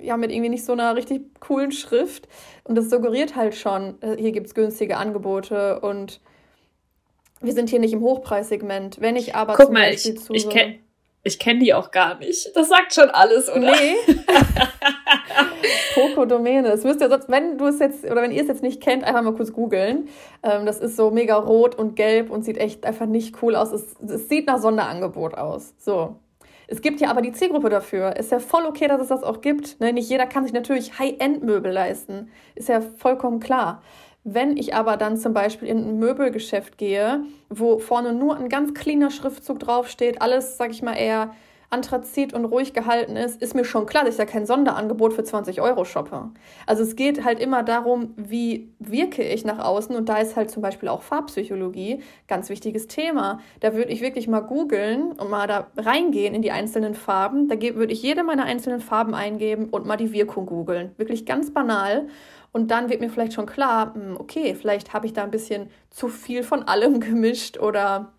ja 0.00 0.16
mit 0.16 0.32
irgendwie 0.32 0.48
nicht 0.48 0.64
so 0.64 0.72
einer 0.72 0.96
richtig 0.96 1.40
coolen 1.40 1.70
Schrift. 1.70 2.26
Und 2.64 2.74
das 2.74 2.90
suggeriert 2.90 3.36
halt 3.36 3.54
schon, 3.54 4.00
äh, 4.02 4.16
hier 4.16 4.32
gibt 4.32 4.48
es 4.48 4.54
günstige 4.54 4.96
Angebote 4.96 5.80
und 5.80 6.20
wir 7.40 7.52
sind 7.52 7.70
hier 7.70 7.78
nicht 7.78 7.92
im 7.92 8.00
Hochpreissegment. 8.00 9.00
Wenn 9.00 9.14
ich 9.14 9.36
aber 9.36 9.54
Guck 9.54 9.66
zum 9.66 9.74
mal, 9.74 9.90
Beispiel 9.90 10.14
ich, 10.14 10.20
zu 10.20 10.32
ich, 10.32 10.48
kenn, 10.48 10.80
ich 11.22 11.38
kenne 11.38 11.60
die 11.60 11.74
auch 11.74 11.90
gar 11.90 12.18
nicht. 12.18 12.54
Das 12.54 12.68
sagt 12.68 12.94
schon 12.94 13.10
alles, 13.10 13.48
oder? 13.50 13.72
Nee. 13.72 13.96
Poco 15.94 16.24
Domäne. 16.24 16.68
Das 16.68 16.84
müsst 16.84 17.00
ihr 17.00 17.08
sonst, 17.08 17.28
wenn 17.28 17.58
du 17.58 17.66
es 17.66 17.78
jetzt, 17.80 18.04
oder 18.04 18.22
wenn 18.22 18.30
ihr 18.30 18.42
es 18.42 18.48
jetzt 18.48 18.62
nicht 18.62 18.80
kennt, 18.80 19.04
einfach 19.04 19.22
mal 19.22 19.34
kurz 19.34 19.52
googeln. 19.52 20.08
Ähm, 20.42 20.64
das 20.64 20.78
ist 20.78 20.96
so 20.96 21.10
mega 21.10 21.36
rot 21.36 21.74
und 21.74 21.96
gelb 21.96 22.30
und 22.30 22.44
sieht 22.44 22.58
echt 22.58 22.86
einfach 22.86 23.06
nicht 23.06 23.42
cool 23.42 23.56
aus. 23.56 23.72
Es, 23.72 23.96
es 24.06 24.28
sieht 24.28 24.46
nach 24.46 24.58
Sonderangebot 24.58 25.34
aus. 25.34 25.74
So. 25.78 26.16
Es 26.70 26.82
gibt 26.82 27.00
ja 27.00 27.10
aber 27.10 27.22
die 27.22 27.32
Zielgruppe 27.32 27.70
dafür. 27.70 28.16
Ist 28.16 28.30
ja 28.30 28.38
voll 28.40 28.66
okay, 28.66 28.88
dass 28.88 29.00
es 29.00 29.08
das 29.08 29.22
auch 29.22 29.40
gibt. 29.40 29.80
Ne? 29.80 29.92
Nicht 29.92 30.10
jeder 30.10 30.26
kann 30.26 30.44
sich 30.44 30.52
natürlich 30.52 30.98
High-End-Möbel 30.98 31.72
leisten. 31.72 32.30
Ist 32.54 32.68
ja 32.68 32.80
vollkommen 32.80 33.40
klar. 33.40 33.82
Wenn 34.24 34.56
ich 34.56 34.74
aber 34.74 34.96
dann 34.96 35.16
zum 35.16 35.32
Beispiel 35.32 35.68
in 35.68 35.78
ein 35.78 35.98
Möbelgeschäft 35.98 36.76
gehe, 36.76 37.24
wo 37.48 37.78
vorne 37.78 38.12
nur 38.12 38.36
ein 38.36 38.48
ganz 38.48 38.74
cleaner 38.74 39.10
Schriftzug 39.10 39.60
draufsteht, 39.60 40.20
alles, 40.20 40.56
sag 40.56 40.70
ich 40.70 40.82
mal, 40.82 40.94
eher 40.94 41.34
Anthrazit 41.70 42.32
und 42.32 42.46
ruhig 42.46 42.72
gehalten 42.72 43.16
ist, 43.16 43.42
ist 43.42 43.54
mir 43.54 43.64
schon 43.64 43.84
klar, 43.84 44.04
dass 44.04 44.14
ich 44.14 44.18
da 44.18 44.24
kein 44.24 44.46
Sonderangebot 44.46 45.12
für 45.12 45.22
20 45.22 45.60
Euro 45.60 45.84
shoppe. 45.84 46.30
Also 46.66 46.82
es 46.82 46.96
geht 46.96 47.24
halt 47.24 47.40
immer 47.40 47.62
darum, 47.62 48.14
wie 48.16 48.72
wirke 48.78 49.22
ich 49.22 49.44
nach 49.44 49.58
außen 49.58 49.94
und 49.94 50.08
da 50.08 50.16
ist 50.16 50.34
halt 50.34 50.50
zum 50.50 50.62
Beispiel 50.62 50.88
auch 50.88 51.02
Farbpsychologie 51.02 52.02
ganz 52.26 52.48
wichtiges 52.48 52.86
Thema. 52.86 53.40
Da 53.60 53.74
würde 53.74 53.92
ich 53.92 54.00
wirklich 54.00 54.28
mal 54.28 54.40
googeln 54.40 55.12
und 55.12 55.28
mal 55.28 55.46
da 55.46 55.66
reingehen 55.76 56.34
in 56.34 56.40
die 56.40 56.52
einzelnen 56.52 56.94
Farben. 56.94 57.48
Da 57.48 57.60
würde 57.60 57.92
ich 57.92 58.02
jede 58.02 58.22
meiner 58.22 58.44
einzelnen 58.44 58.80
Farben 58.80 59.14
eingeben 59.14 59.68
und 59.68 59.84
mal 59.84 59.98
die 59.98 60.12
Wirkung 60.12 60.46
googeln. 60.46 60.92
Wirklich 60.96 61.26
ganz 61.26 61.52
banal. 61.52 62.08
Und 62.50 62.70
dann 62.70 62.88
wird 62.88 63.02
mir 63.02 63.10
vielleicht 63.10 63.34
schon 63.34 63.44
klar, 63.44 63.92
hm, 63.94 64.16
okay, 64.18 64.54
vielleicht 64.54 64.94
habe 64.94 65.04
ich 65.04 65.12
da 65.12 65.22
ein 65.22 65.30
bisschen 65.30 65.68
zu 65.90 66.08
viel 66.08 66.42
von 66.42 66.62
allem 66.62 66.98
gemischt 67.00 67.58
oder 67.58 68.12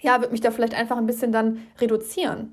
ja, 0.00 0.20
wird 0.20 0.32
mich 0.32 0.42
da 0.42 0.50
vielleicht 0.50 0.74
einfach 0.74 0.98
ein 0.98 1.06
bisschen 1.06 1.32
dann 1.32 1.66
reduzieren. 1.80 2.52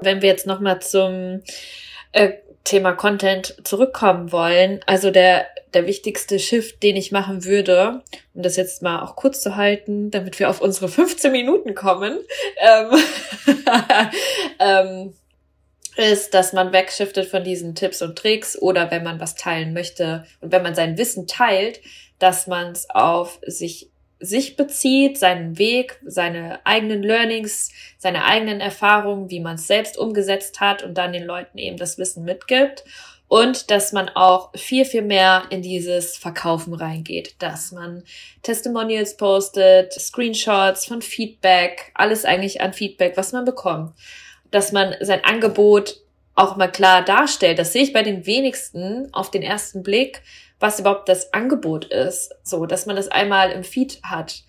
Wenn 0.00 0.22
wir 0.22 0.28
jetzt 0.28 0.46
nochmal 0.46 0.80
zum 0.80 1.42
äh, 2.12 2.32
Thema 2.64 2.92
Content 2.92 3.56
zurückkommen 3.64 4.30
wollen, 4.30 4.80
also 4.86 5.10
der, 5.10 5.46
der 5.72 5.86
wichtigste 5.86 6.38
Shift, 6.38 6.82
den 6.82 6.96
ich 6.96 7.12
machen 7.12 7.44
würde, 7.44 8.02
um 8.34 8.42
das 8.42 8.56
jetzt 8.56 8.82
mal 8.82 9.02
auch 9.02 9.16
kurz 9.16 9.40
zu 9.40 9.56
halten, 9.56 10.10
damit 10.10 10.38
wir 10.38 10.50
auf 10.50 10.60
unsere 10.60 10.88
15 10.88 11.32
Minuten 11.32 11.74
kommen, 11.74 12.18
ähm, 12.58 12.90
ähm, 14.60 15.14
ist, 15.96 16.34
dass 16.34 16.52
man 16.52 16.72
wegschiftet 16.72 17.26
von 17.26 17.42
diesen 17.42 17.74
Tipps 17.74 18.02
und 18.02 18.16
Tricks 18.16 18.56
oder 18.60 18.90
wenn 18.90 19.02
man 19.02 19.18
was 19.18 19.34
teilen 19.34 19.72
möchte 19.72 20.24
und 20.40 20.52
wenn 20.52 20.62
man 20.62 20.74
sein 20.74 20.96
Wissen 20.96 21.26
teilt, 21.26 21.80
dass 22.18 22.46
man 22.46 22.72
es 22.72 22.88
auf 22.90 23.40
sich 23.46 23.90
sich 24.20 24.56
bezieht, 24.56 25.18
seinen 25.18 25.58
Weg, 25.58 26.00
seine 26.04 26.64
eigenen 26.64 27.02
Learnings, 27.02 27.70
seine 27.98 28.24
eigenen 28.24 28.60
Erfahrungen, 28.60 29.30
wie 29.30 29.40
man 29.40 29.56
es 29.56 29.66
selbst 29.66 29.96
umgesetzt 29.96 30.60
hat 30.60 30.82
und 30.82 30.98
dann 30.98 31.12
den 31.12 31.24
Leuten 31.24 31.58
eben 31.58 31.76
das 31.76 31.98
Wissen 31.98 32.24
mitgibt. 32.24 32.84
Und 33.28 33.70
dass 33.70 33.92
man 33.92 34.08
auch 34.08 34.50
viel, 34.56 34.86
viel 34.86 35.02
mehr 35.02 35.42
in 35.50 35.60
dieses 35.60 36.16
Verkaufen 36.16 36.72
reingeht, 36.72 37.36
dass 37.40 37.72
man 37.72 38.02
Testimonials 38.42 39.18
postet, 39.18 39.92
Screenshots 39.92 40.86
von 40.86 41.02
Feedback, 41.02 41.92
alles 41.94 42.24
eigentlich 42.24 42.62
an 42.62 42.72
Feedback, 42.72 43.18
was 43.18 43.32
man 43.32 43.44
bekommt 43.44 43.92
dass 44.50 44.72
man 44.72 44.94
sein 45.00 45.24
Angebot 45.24 46.00
auch 46.38 46.56
mal 46.56 46.70
klar 46.70 47.04
darstellt. 47.04 47.58
Das 47.58 47.72
sehe 47.72 47.82
ich 47.82 47.92
bei 47.92 48.02
den 48.02 48.24
wenigsten 48.24 49.12
auf 49.12 49.30
den 49.30 49.42
ersten 49.42 49.82
Blick, 49.82 50.22
was 50.60 50.78
überhaupt 50.78 51.08
das 51.08 51.32
Angebot 51.32 51.86
ist. 51.86 52.34
So, 52.42 52.64
dass 52.66 52.86
man 52.86 52.96
das 52.96 53.08
einmal 53.08 53.50
im 53.50 53.64
Feed 53.64 54.00
hat. 54.02 54.44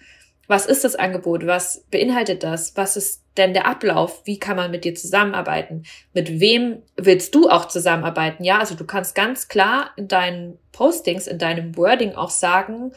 Was 0.49 0.65
ist 0.65 0.83
das 0.83 0.95
Angebot? 0.95 1.45
Was 1.45 1.85
beinhaltet 1.91 2.41
das? 2.41 2.75
Was 2.75 2.97
ist 2.97 3.21
denn 3.37 3.53
der 3.53 3.67
Ablauf? 3.67 4.23
Wie 4.25 4.39
kann 4.39 4.55
man 4.55 4.71
mit 4.71 4.83
dir 4.83 4.95
zusammenarbeiten? 4.95 5.83
Mit 6.15 6.39
wem 6.39 6.81
willst 6.97 7.35
du 7.35 7.51
auch 7.51 7.67
zusammenarbeiten? 7.67 8.43
Ja, 8.43 8.57
also 8.57 8.73
du 8.73 8.83
kannst 8.83 9.13
ganz 9.13 9.47
klar 9.47 9.91
in 9.95 10.07
deinen 10.07 10.57
Postings, 10.71 11.27
in 11.27 11.37
deinem 11.37 11.77
Wording 11.77 12.13
auch 12.13 12.31
sagen, 12.31 12.93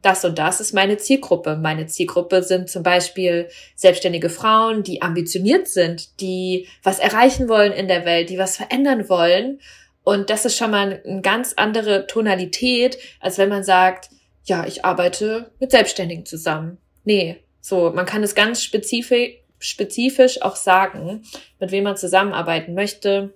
das 0.00 0.24
und 0.24 0.38
das 0.38 0.60
ist 0.60 0.72
meine 0.72 0.96
Zielgruppe. 0.96 1.56
Meine 1.56 1.88
Zielgruppe 1.88 2.42
sind 2.42 2.70
zum 2.70 2.82
Beispiel 2.82 3.50
selbstständige 3.76 4.30
Frauen, 4.30 4.82
die 4.82 5.02
ambitioniert 5.02 5.68
sind, 5.68 6.22
die 6.22 6.68
was 6.82 7.00
erreichen 7.00 7.50
wollen 7.50 7.72
in 7.72 7.86
der 7.86 8.06
Welt, 8.06 8.30
die 8.30 8.38
was 8.38 8.56
verändern 8.56 9.10
wollen. 9.10 9.60
Und 10.04 10.30
das 10.30 10.46
ist 10.46 10.56
schon 10.56 10.70
mal 10.70 11.02
eine 11.04 11.20
ganz 11.20 11.52
andere 11.58 12.06
Tonalität, 12.06 12.96
als 13.20 13.36
wenn 13.36 13.50
man 13.50 13.62
sagt, 13.62 14.08
ja, 14.44 14.64
ich 14.66 14.86
arbeite 14.86 15.52
mit 15.60 15.70
Selbstständigen 15.70 16.24
zusammen. 16.24 16.78
Nee, 17.04 17.36
so, 17.60 17.90
man 17.90 18.06
kann 18.06 18.22
es 18.22 18.34
ganz 18.34 18.62
spezifisch, 18.62 19.36
spezifisch 19.58 20.42
auch 20.42 20.56
sagen, 20.56 21.22
mit 21.58 21.70
wem 21.70 21.84
man 21.84 21.96
zusammenarbeiten 21.96 22.74
möchte. 22.74 23.32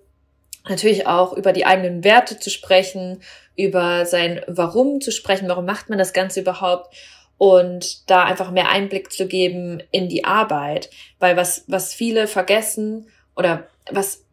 Natürlich 0.69 1.07
auch 1.07 1.33
über 1.33 1.53
die 1.53 1.65
eigenen 1.65 2.05
Werte 2.05 2.39
zu 2.39 2.51
sprechen, 2.51 3.23
über 3.57 4.05
sein 4.05 4.43
Warum 4.47 5.01
zu 5.01 5.11
sprechen, 5.11 5.49
warum 5.49 5.65
macht 5.65 5.89
man 5.89 5.99
das 5.99 6.13
Ganze 6.13 6.41
überhaupt? 6.41 6.95
Und 7.39 8.11
da 8.11 8.25
einfach 8.25 8.51
mehr 8.51 8.69
Einblick 8.69 9.13
zu 9.13 9.27
geben 9.27 9.83
in 9.93 10.09
die 10.09 10.25
Arbeit, 10.25 10.91
weil 11.21 11.37
was, 11.37 11.65
was 11.69 11.95
viele 11.95 12.27
vergessen 12.27 13.07
oder 13.37 13.69
was 13.91 14.25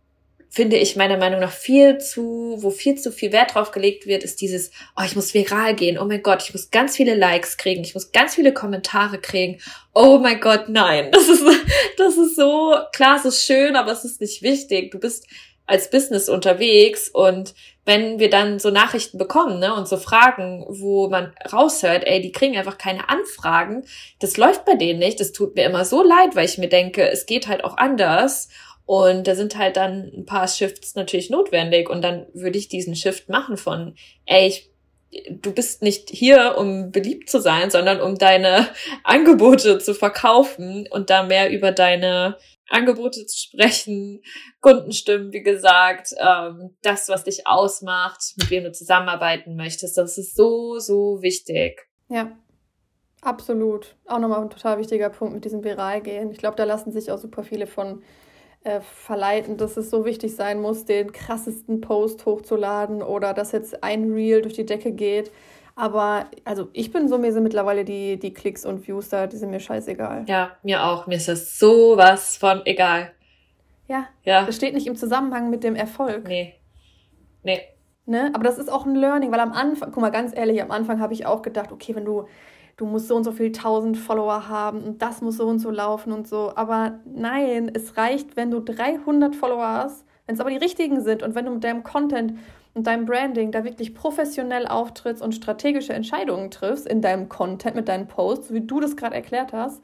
finde 0.55 0.77
ich 0.77 0.95
meiner 0.95 1.17
Meinung 1.17 1.41
nach 1.41 1.51
viel 1.51 1.97
zu, 1.97 2.55
wo 2.59 2.69
viel 2.69 2.95
zu 2.95 3.12
viel 3.12 3.33
Wert 3.33 3.55
drauf 3.55 3.71
gelegt 3.71 4.07
wird, 4.07 4.24
ist 4.24 4.39
dieses, 4.39 4.71
oh, 4.97 5.03
ich 5.05 5.13
muss 5.13 5.33
viral 5.33 5.75
gehen, 5.75 5.97
oh 6.00 6.05
mein 6.05 6.24
Gott, 6.24 6.43
ich 6.43 6.53
muss 6.53 6.71
ganz 6.71 6.95
viele 6.95 7.13
Likes 7.13 7.57
kriegen, 7.57 7.83
ich 7.83 7.93
muss 7.93 8.13
ganz 8.13 8.35
viele 8.35 8.53
Kommentare 8.53 9.19
kriegen. 9.19 9.59
Oh 9.93 10.17
mein 10.17 10.39
Gott, 10.39 10.69
nein. 10.69 11.12
Das 11.15 11.27
ist, 11.27 11.43
das 11.97 12.17
ist 12.17 12.38
so, 12.38 12.74
klar, 12.93 13.17
es 13.17 13.25
ist 13.25 13.43
schön, 13.43 13.75
aber 13.75 13.91
es 13.91 14.05
ist 14.05 14.21
nicht 14.21 14.43
wichtig. 14.43 14.91
Du 14.91 15.00
bist 15.00 15.27
als 15.67 15.89
Business 15.89 16.29
unterwegs 16.29 17.09
und 17.09 17.53
wenn 17.83 18.19
wir 18.19 18.29
dann 18.29 18.59
so 18.59 18.69
Nachrichten 18.69 19.17
bekommen, 19.17 19.59
ne, 19.59 19.74
und 19.75 19.89
so 19.89 19.97
Fragen, 19.97 20.65
wo 20.69 21.09
man 21.09 21.33
raushört, 21.51 22.05
ey, 22.05 22.21
die 22.21 22.31
kriegen 22.31 22.55
einfach 22.55 22.77
keine 22.77 23.09
Anfragen, 23.09 23.83
das 24.19 24.38
läuft 24.38 24.63
bei 24.63 24.75
denen 24.75 25.00
nicht, 25.00 25.19
das 25.19 25.33
tut 25.33 25.55
mir 25.55 25.65
immer 25.65 25.83
so 25.83 26.01
leid, 26.01 26.35
weil 26.35 26.45
ich 26.45 26.57
mir 26.57 26.69
denke, 26.69 27.09
es 27.09 27.25
geht 27.25 27.47
halt 27.47 27.65
auch 27.65 27.75
anders 27.75 28.47
und 28.85 29.27
da 29.27 29.35
sind 29.35 29.57
halt 29.57 29.77
dann 29.77 30.11
ein 30.15 30.25
paar 30.25 30.47
Shifts 30.47 30.95
natürlich 30.95 31.29
notwendig 31.29 31.89
und 31.89 32.01
dann 32.01 32.27
würde 32.33 32.57
ich 32.57 32.67
diesen 32.67 32.95
Shift 32.95 33.29
machen 33.29 33.57
von, 33.57 33.95
ey, 34.25 34.47
ich 34.47 34.69
du 35.29 35.53
bist 35.53 35.81
nicht 35.81 36.09
hier, 36.09 36.55
um 36.57 36.91
beliebt 36.91 37.29
zu 37.29 37.39
sein, 37.39 37.69
sondern 37.69 38.01
um 38.01 38.17
deine 38.17 38.67
Angebote 39.03 39.79
zu 39.79 39.93
verkaufen 39.93 40.87
und 40.91 41.09
da 41.09 41.23
mehr 41.23 41.51
über 41.51 41.71
deine 41.71 42.37
Angebote 42.69 43.25
zu 43.25 43.37
sprechen, 43.37 44.23
Kundenstimmen, 44.59 45.31
wie 45.31 45.43
gesagt, 45.43 46.09
ähm, 46.19 46.75
das, 46.81 47.09
was 47.09 47.23
dich 47.23 47.45
ausmacht, 47.45 48.33
mit 48.37 48.49
wem 48.49 48.63
du 48.63 48.71
zusammenarbeiten 48.71 49.55
möchtest, 49.55 49.97
das 49.97 50.17
ist 50.17 50.35
so, 50.35 50.79
so 50.79 51.21
wichtig. 51.21 51.87
Ja, 52.09 52.31
absolut. 53.21 53.95
Auch 54.07 54.19
nochmal 54.19 54.41
ein 54.41 54.49
total 54.49 54.79
wichtiger 54.79 55.09
Punkt 55.09 55.35
mit 55.35 55.45
diesem 55.45 55.63
Viral 55.63 56.01
gehen. 56.01 56.31
Ich 56.31 56.39
glaube, 56.39 56.55
da 56.55 56.63
lassen 56.63 56.91
sich 56.91 57.11
auch 57.11 57.19
super 57.19 57.43
viele 57.43 57.67
von 57.67 58.03
äh, 58.65 58.81
verleiten, 58.81 59.57
dass 59.57 59.77
es 59.77 59.89
so 59.89 60.05
wichtig 60.05 60.36
sein 60.36 60.60
muss, 60.60 60.86
den 60.86 61.12
krassesten 61.12 61.81
Post 61.81 62.25
hochzuladen 62.25 63.01
oder 63.01 63.34
dass 63.34 63.51
jetzt 63.51 63.84
ein 63.84 64.12
Reel 64.12 64.41
durch 64.41 64.55
die 64.55 64.65
Decke 64.65 64.91
geht. 64.91 65.31
Aber 65.75 66.25
also 66.45 66.69
ich 66.74 66.91
bin 66.91 67.07
so, 67.07 67.17
mir 67.17 67.31
sind 67.31 67.43
mittlerweile 67.43 67.86
die, 67.86 68.17
die 68.17 68.34
Klicks 68.34 68.65
und 68.65 68.88
Views 68.88 69.10
da, 69.10 69.27
die 69.27 69.38
sind 69.38 69.51
mir 69.51 69.60
scheißegal. 69.60 70.25
Ja, 70.27 70.51
mir 70.63 70.84
auch. 70.84 71.05
Mir 71.05 71.15
ist 71.15 71.27
das 71.27 71.60
sowas 71.60 72.38
von 72.38 72.65
egal. 72.65 73.12
Ja. 73.88 74.07
Ja. 74.24 74.45
Das 74.45 74.55
steht 74.55 74.74
nicht 74.74 74.88
im 74.88 74.95
Zusammenhang 74.95 75.50
mit 75.50 75.63
dem 75.63 75.75
Erfolg. 75.75 76.27
Nee. 76.27 76.55
Nee. 77.43 77.62
Ne? 78.07 78.31
Aber 78.34 78.43
das 78.43 78.57
ist 78.57 78.72
auch 78.72 78.86
ein 78.86 78.95
Learning, 78.95 79.31
weil 79.31 79.39
am 79.39 79.51
Anfang, 79.51 79.91
guck 79.91 80.01
mal, 80.01 80.12
ganz 80.12 80.36
ehrlich, 80.36 80.62
am 80.62 80.72
Anfang 80.72 81.00
habe 81.00 81.13
ich 81.13 81.25
auch 81.25 81.41
gedacht, 81.41 81.72
okay, 81.72 81.95
wenn 81.95 82.05
du, 82.05 82.27
du 82.77 82.86
musst 82.86 83.08
so 83.08 83.15
und 83.15 83.24
so 83.24 83.32
viel 83.32 83.51
tausend 83.51 83.98
Follower 83.98 84.48
haben 84.50 84.84
und 84.84 85.01
das 85.01 85.22
muss 85.22 85.38
so 85.38 85.48
und 85.48 85.60
so 85.60 85.72
laufen 85.72 86.12
und 86.12 86.27
so. 86.27 86.53
Aber 86.55 87.00
nein, 87.05 87.72
es 87.74 87.98
reicht, 87.98 88.36
wenn 88.36 88.51
du 88.51 88.60
300 88.60 89.36
Follower 89.36 89.67
hast, 89.67 90.05
wenn 90.25 90.36
es 90.36 90.41
aber 90.41 90.50
die 90.50 90.58
richtigen 90.58 91.01
sind 91.01 91.24
und 91.24 91.36
wenn 91.36 91.46
du 91.46 91.51
mit 91.51 91.63
deinem 91.63 91.84
Content 91.84 92.38
und 92.74 92.88
deinem 92.88 93.05
Branding 93.05 93.51
da 93.51 93.63
wirklich 93.63 93.96
professionell 93.96 94.67
auftrittst 94.67 95.24
und 95.24 95.34
strategische 95.34 95.94
Entscheidungen 95.94 96.51
triffst 96.51 96.88
in 96.88 97.01
deinem 97.01 97.29
Content, 97.29 97.75
mit 97.75 97.88
deinen 97.88 98.08
Posts, 98.08 98.53
wie 98.53 98.62
du 98.62 98.79
das 98.82 98.98
gerade 98.98 99.15
erklärt 99.15 99.53
hast, 99.53 99.82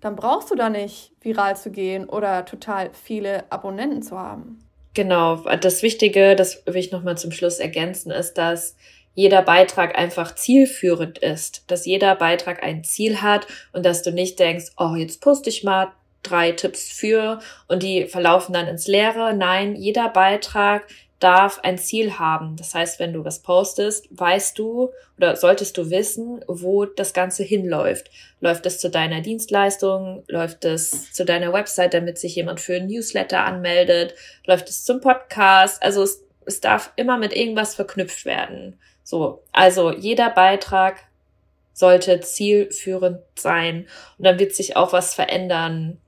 dann 0.00 0.16
brauchst 0.16 0.50
du 0.50 0.54
da 0.54 0.70
nicht 0.70 1.12
viral 1.20 1.56
zu 1.56 1.70
gehen 1.70 2.08
oder 2.08 2.46
total 2.46 2.90
viele 2.94 3.44
Abonnenten 3.52 4.02
zu 4.02 4.18
haben. 4.18 4.58
Genau, 4.94 5.36
das 5.36 5.82
Wichtige, 5.82 6.34
das 6.34 6.62
will 6.66 6.76
ich 6.76 6.90
nochmal 6.90 7.16
zum 7.16 7.30
Schluss 7.30 7.58
ergänzen, 7.58 8.10
ist, 8.10 8.34
dass 8.34 8.76
jeder 9.14 9.42
Beitrag 9.42 9.98
einfach 9.98 10.34
zielführend 10.34 11.18
ist, 11.18 11.64
dass 11.70 11.86
jeder 11.86 12.14
Beitrag 12.14 12.62
ein 12.62 12.84
Ziel 12.84 13.22
hat 13.22 13.46
und 13.72 13.84
dass 13.84 14.02
du 14.02 14.12
nicht 14.12 14.38
denkst, 14.38 14.66
oh, 14.76 14.94
jetzt 14.94 15.20
poste 15.20 15.50
ich 15.50 15.64
mal 15.64 15.92
drei 16.22 16.52
Tipps 16.52 16.90
für 16.90 17.40
und 17.68 17.82
die 17.82 18.06
verlaufen 18.06 18.52
dann 18.52 18.66
ins 18.66 18.86
Leere. 18.86 19.34
Nein, 19.34 19.74
jeder 19.74 20.08
Beitrag 20.08 20.86
darf 21.18 21.60
ein 21.62 21.76
Ziel 21.76 22.18
haben. 22.18 22.56
Das 22.56 22.74
heißt, 22.74 22.98
wenn 22.98 23.12
du 23.12 23.24
was 23.24 23.42
postest, 23.42 24.08
weißt 24.10 24.58
du 24.58 24.90
oder 25.18 25.36
solltest 25.36 25.76
du 25.76 25.90
wissen, 25.90 26.42
wo 26.48 26.86
das 26.86 27.12
Ganze 27.12 27.42
hinläuft. 27.42 28.10
Läuft 28.40 28.64
es 28.66 28.78
zu 28.80 28.90
deiner 28.90 29.20
Dienstleistung? 29.20 30.24
Läuft 30.28 30.64
es 30.64 31.12
zu 31.12 31.24
deiner 31.24 31.52
Website, 31.52 31.92
damit 31.92 32.18
sich 32.18 32.34
jemand 32.34 32.60
für 32.60 32.74
ein 32.76 32.86
Newsletter 32.86 33.44
anmeldet? 33.44 34.14
Läuft 34.46 34.70
es 34.70 34.84
zum 34.84 35.00
Podcast? 35.00 35.82
Also 35.82 36.02
es, 36.02 36.24
es 36.46 36.60
darf 36.60 36.92
immer 36.96 37.18
mit 37.18 37.36
irgendwas 37.36 37.74
verknüpft 37.74 38.24
werden. 38.24 38.78
So, 39.10 39.42
also 39.50 39.90
jeder 39.90 40.30
Beitrag 40.30 41.02
sollte 41.72 42.20
zielführend 42.20 43.18
sein 43.34 43.88
und 44.16 44.24
dann 44.24 44.38
wird 44.38 44.54
sich 44.54 44.76
auch 44.76 44.92
was 44.92 45.14
verändern 45.14 45.98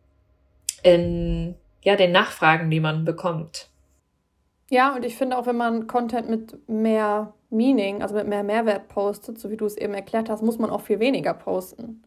in 0.85 1.57
ja 1.83 1.96
den 1.96 2.12
Nachfragen, 2.12 2.70
die 2.70 2.79
man 2.79 3.05
bekommt. 3.05 3.68
Ja, 4.70 4.94
und 4.94 5.05
ich 5.05 5.16
finde 5.16 5.37
auch, 5.37 5.46
wenn 5.46 5.57
man 5.57 5.88
Content 5.88 6.31
mit 6.31 6.68
mehr 6.68 7.35
Meaning, 7.50 8.03
also 8.03 8.14
mit 8.14 8.29
mehr 8.29 8.44
Mehrwert 8.44 8.87
postet, 8.87 9.37
so 9.37 9.50
wie 9.50 9.57
du 9.57 9.66
es 9.66 9.77
eben 9.77 9.94
erklärt 9.94 10.31
hast, 10.31 10.44
muss 10.44 10.61
man 10.61 10.70
auch 10.70 10.83
viel 10.83 11.00
weniger 11.00 11.35
posten, 11.35 12.05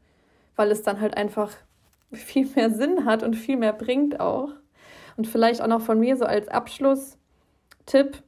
weil 0.56 0.72
es 0.72 0.82
dann 0.82 1.02
halt 1.02 1.18
einfach 1.18 1.52
viel 2.14 2.48
mehr 2.56 2.70
Sinn 2.70 3.04
hat 3.04 3.22
und 3.22 3.36
viel 3.36 3.58
mehr 3.58 3.74
bringt 3.74 4.22
auch. 4.22 4.48
Und 5.18 5.28
vielleicht 5.28 5.62
auch 5.62 5.68
noch 5.68 5.82
von 5.82 6.00
mir 6.00 6.16
so 6.16 6.24
als 6.24 6.48
Abschlusstipp, 6.48 8.24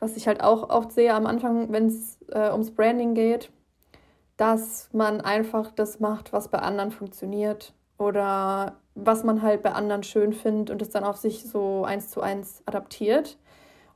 was 0.00 0.16
ich 0.16 0.26
halt 0.26 0.42
auch 0.42 0.70
oft 0.70 0.92
sehe 0.92 1.14
am 1.14 1.26
Anfang, 1.26 1.70
wenn 1.72 1.86
es 1.86 2.18
äh, 2.32 2.50
ums 2.50 2.72
Branding 2.72 3.14
geht, 3.14 3.50
dass 4.36 4.88
man 4.92 5.20
einfach 5.20 5.70
das 5.70 6.00
macht, 6.00 6.32
was 6.32 6.48
bei 6.48 6.58
anderen 6.58 6.90
funktioniert 6.90 7.74
oder 7.98 8.76
was 8.94 9.22
man 9.22 9.42
halt 9.42 9.62
bei 9.62 9.72
anderen 9.72 10.02
schön 10.02 10.32
findet 10.32 10.70
und 10.70 10.82
es 10.82 10.88
dann 10.88 11.04
auf 11.04 11.18
sich 11.18 11.44
so 11.44 11.84
eins 11.84 12.08
zu 12.08 12.22
eins 12.22 12.62
adaptiert. 12.64 13.38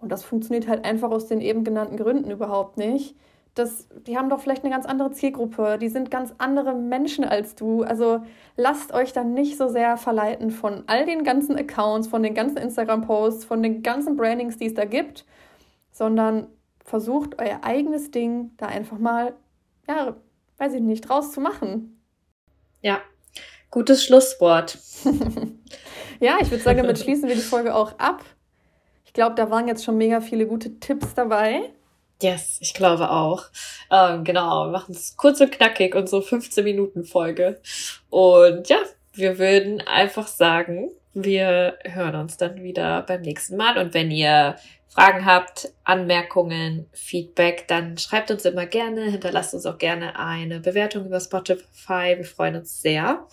Und 0.00 0.12
das 0.12 0.22
funktioniert 0.22 0.68
halt 0.68 0.84
einfach 0.84 1.10
aus 1.10 1.26
den 1.26 1.40
eben 1.40 1.64
genannten 1.64 1.96
Gründen 1.96 2.30
überhaupt 2.30 2.76
nicht. 2.76 3.16
Das, 3.54 3.88
die 4.06 4.18
haben 4.18 4.28
doch 4.28 4.40
vielleicht 4.40 4.64
eine 4.64 4.74
ganz 4.74 4.84
andere 4.84 5.12
Zielgruppe, 5.12 5.78
die 5.78 5.88
sind 5.88 6.10
ganz 6.10 6.34
andere 6.38 6.74
Menschen 6.74 7.24
als 7.24 7.54
du. 7.54 7.82
Also 7.84 8.20
lasst 8.56 8.92
euch 8.92 9.12
dann 9.12 9.32
nicht 9.32 9.56
so 9.56 9.68
sehr 9.68 9.96
verleiten 9.96 10.50
von 10.50 10.84
all 10.88 11.06
den 11.06 11.24
ganzen 11.24 11.56
Accounts, 11.56 12.08
von 12.08 12.22
den 12.22 12.34
ganzen 12.34 12.58
Instagram-Posts, 12.58 13.46
von 13.46 13.62
den 13.62 13.82
ganzen 13.82 14.16
Brandings, 14.16 14.58
die 14.58 14.66
es 14.66 14.74
da 14.74 14.84
gibt, 14.84 15.24
sondern 15.94 16.48
versucht 16.84 17.40
euer 17.40 17.60
eigenes 17.62 18.10
Ding 18.10 18.50
da 18.56 18.66
einfach 18.66 18.98
mal, 18.98 19.34
ja, 19.88 20.16
weiß 20.58 20.74
ich 20.74 20.80
nicht, 20.80 21.08
draus 21.08 21.32
zu 21.32 21.40
machen. 21.40 22.02
Ja, 22.82 23.00
gutes 23.70 24.04
Schlusswort. 24.04 24.78
ja, 26.20 26.38
ich 26.40 26.50
würde 26.50 26.62
sagen, 26.62 26.78
damit 26.78 26.98
schließen 26.98 27.28
wir 27.28 27.36
die 27.36 27.40
Folge 27.40 27.74
auch 27.74 27.98
ab. 27.98 28.24
Ich 29.04 29.12
glaube, 29.12 29.36
da 29.36 29.50
waren 29.50 29.68
jetzt 29.68 29.84
schon 29.84 29.96
mega 29.96 30.20
viele 30.20 30.46
gute 30.46 30.80
Tipps 30.80 31.14
dabei. 31.14 31.72
Yes, 32.20 32.58
ich 32.60 32.74
glaube 32.74 33.10
auch. 33.10 33.44
Ähm, 33.90 34.24
genau, 34.24 34.66
wir 34.66 34.72
machen 34.72 34.94
es 34.94 35.16
kurz 35.16 35.40
und 35.40 35.52
knackig 35.52 35.94
und 35.94 36.08
so 36.08 36.20
15 36.20 36.64
Minuten 36.64 37.04
Folge. 37.04 37.60
Und 38.10 38.68
ja, 38.68 38.78
wir 39.12 39.38
würden 39.38 39.80
einfach 39.80 40.26
sagen, 40.26 40.90
wir 41.12 41.78
hören 41.84 42.16
uns 42.16 42.36
dann 42.36 42.62
wieder 42.64 43.02
beim 43.02 43.22
nächsten 43.22 43.56
Mal. 43.56 43.78
Und 43.78 43.94
wenn 43.94 44.10
ihr 44.10 44.56
Fragen 44.94 45.26
habt, 45.26 45.72
Anmerkungen, 45.82 46.86
Feedback, 46.92 47.66
dann 47.66 47.98
schreibt 47.98 48.30
uns 48.30 48.44
immer 48.44 48.64
gerne, 48.64 49.02
hinterlasst 49.02 49.52
uns 49.52 49.66
auch 49.66 49.78
gerne 49.78 50.16
eine 50.18 50.60
Bewertung 50.60 51.06
über 51.06 51.18
Spotify. 51.18 52.14
Wir 52.16 52.24
freuen 52.24 52.54
uns 52.56 52.80
sehr. 52.80 53.26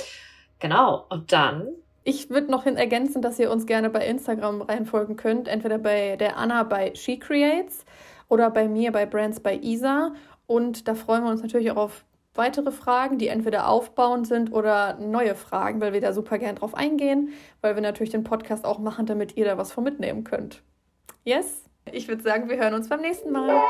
Genau. 0.59 1.05
Und 1.09 1.31
dann 1.31 1.67
ich 2.03 2.31
würde 2.31 2.49
noch 2.49 2.63
hin 2.63 2.77
ergänzen, 2.77 3.21
dass 3.21 3.37
ihr 3.37 3.51
uns 3.51 3.67
gerne 3.67 3.91
bei 3.91 4.05
Instagram 4.07 4.63
reinfolgen 4.63 5.17
könnt. 5.17 5.47
Entweder 5.47 5.77
bei 5.77 6.15
der 6.15 6.35
Anna 6.35 6.63
bei 6.63 6.95
She 6.95 7.19
Creates 7.19 7.85
oder 8.27 8.49
bei 8.49 8.67
mir 8.67 8.91
bei 8.91 9.05
Brands 9.05 9.39
bei 9.39 9.55
Isa. 9.55 10.13
Und 10.47 10.87
da 10.87 10.95
freuen 10.95 11.23
wir 11.23 11.29
uns 11.29 11.43
natürlich 11.43 11.69
auch 11.69 11.77
auf 11.77 12.05
weitere 12.33 12.71
Fragen, 12.71 13.19
die 13.19 13.27
entweder 13.27 13.67
aufbauend 13.67 14.25
sind 14.25 14.51
oder 14.51 14.95
neue 14.95 15.35
Fragen, 15.35 15.79
weil 15.79 15.93
wir 15.93 16.01
da 16.01 16.11
super 16.11 16.39
gern 16.39 16.55
drauf 16.55 16.73
eingehen, 16.73 17.33
weil 17.61 17.75
wir 17.75 17.83
natürlich 17.83 18.09
den 18.09 18.23
Podcast 18.23 18.65
auch 18.65 18.79
machen, 18.79 19.05
damit 19.05 19.37
ihr 19.37 19.45
da 19.45 19.59
was 19.59 19.71
von 19.71 19.83
mitnehmen 19.83 20.23
könnt. 20.23 20.63
Yes? 21.23 21.65
Ich 21.91 22.07
würde 22.07 22.23
sagen, 22.23 22.49
wir 22.49 22.57
hören 22.57 22.73
uns 22.73 22.89
beim 22.89 23.01
nächsten 23.01 23.31
Mal. 23.31 23.61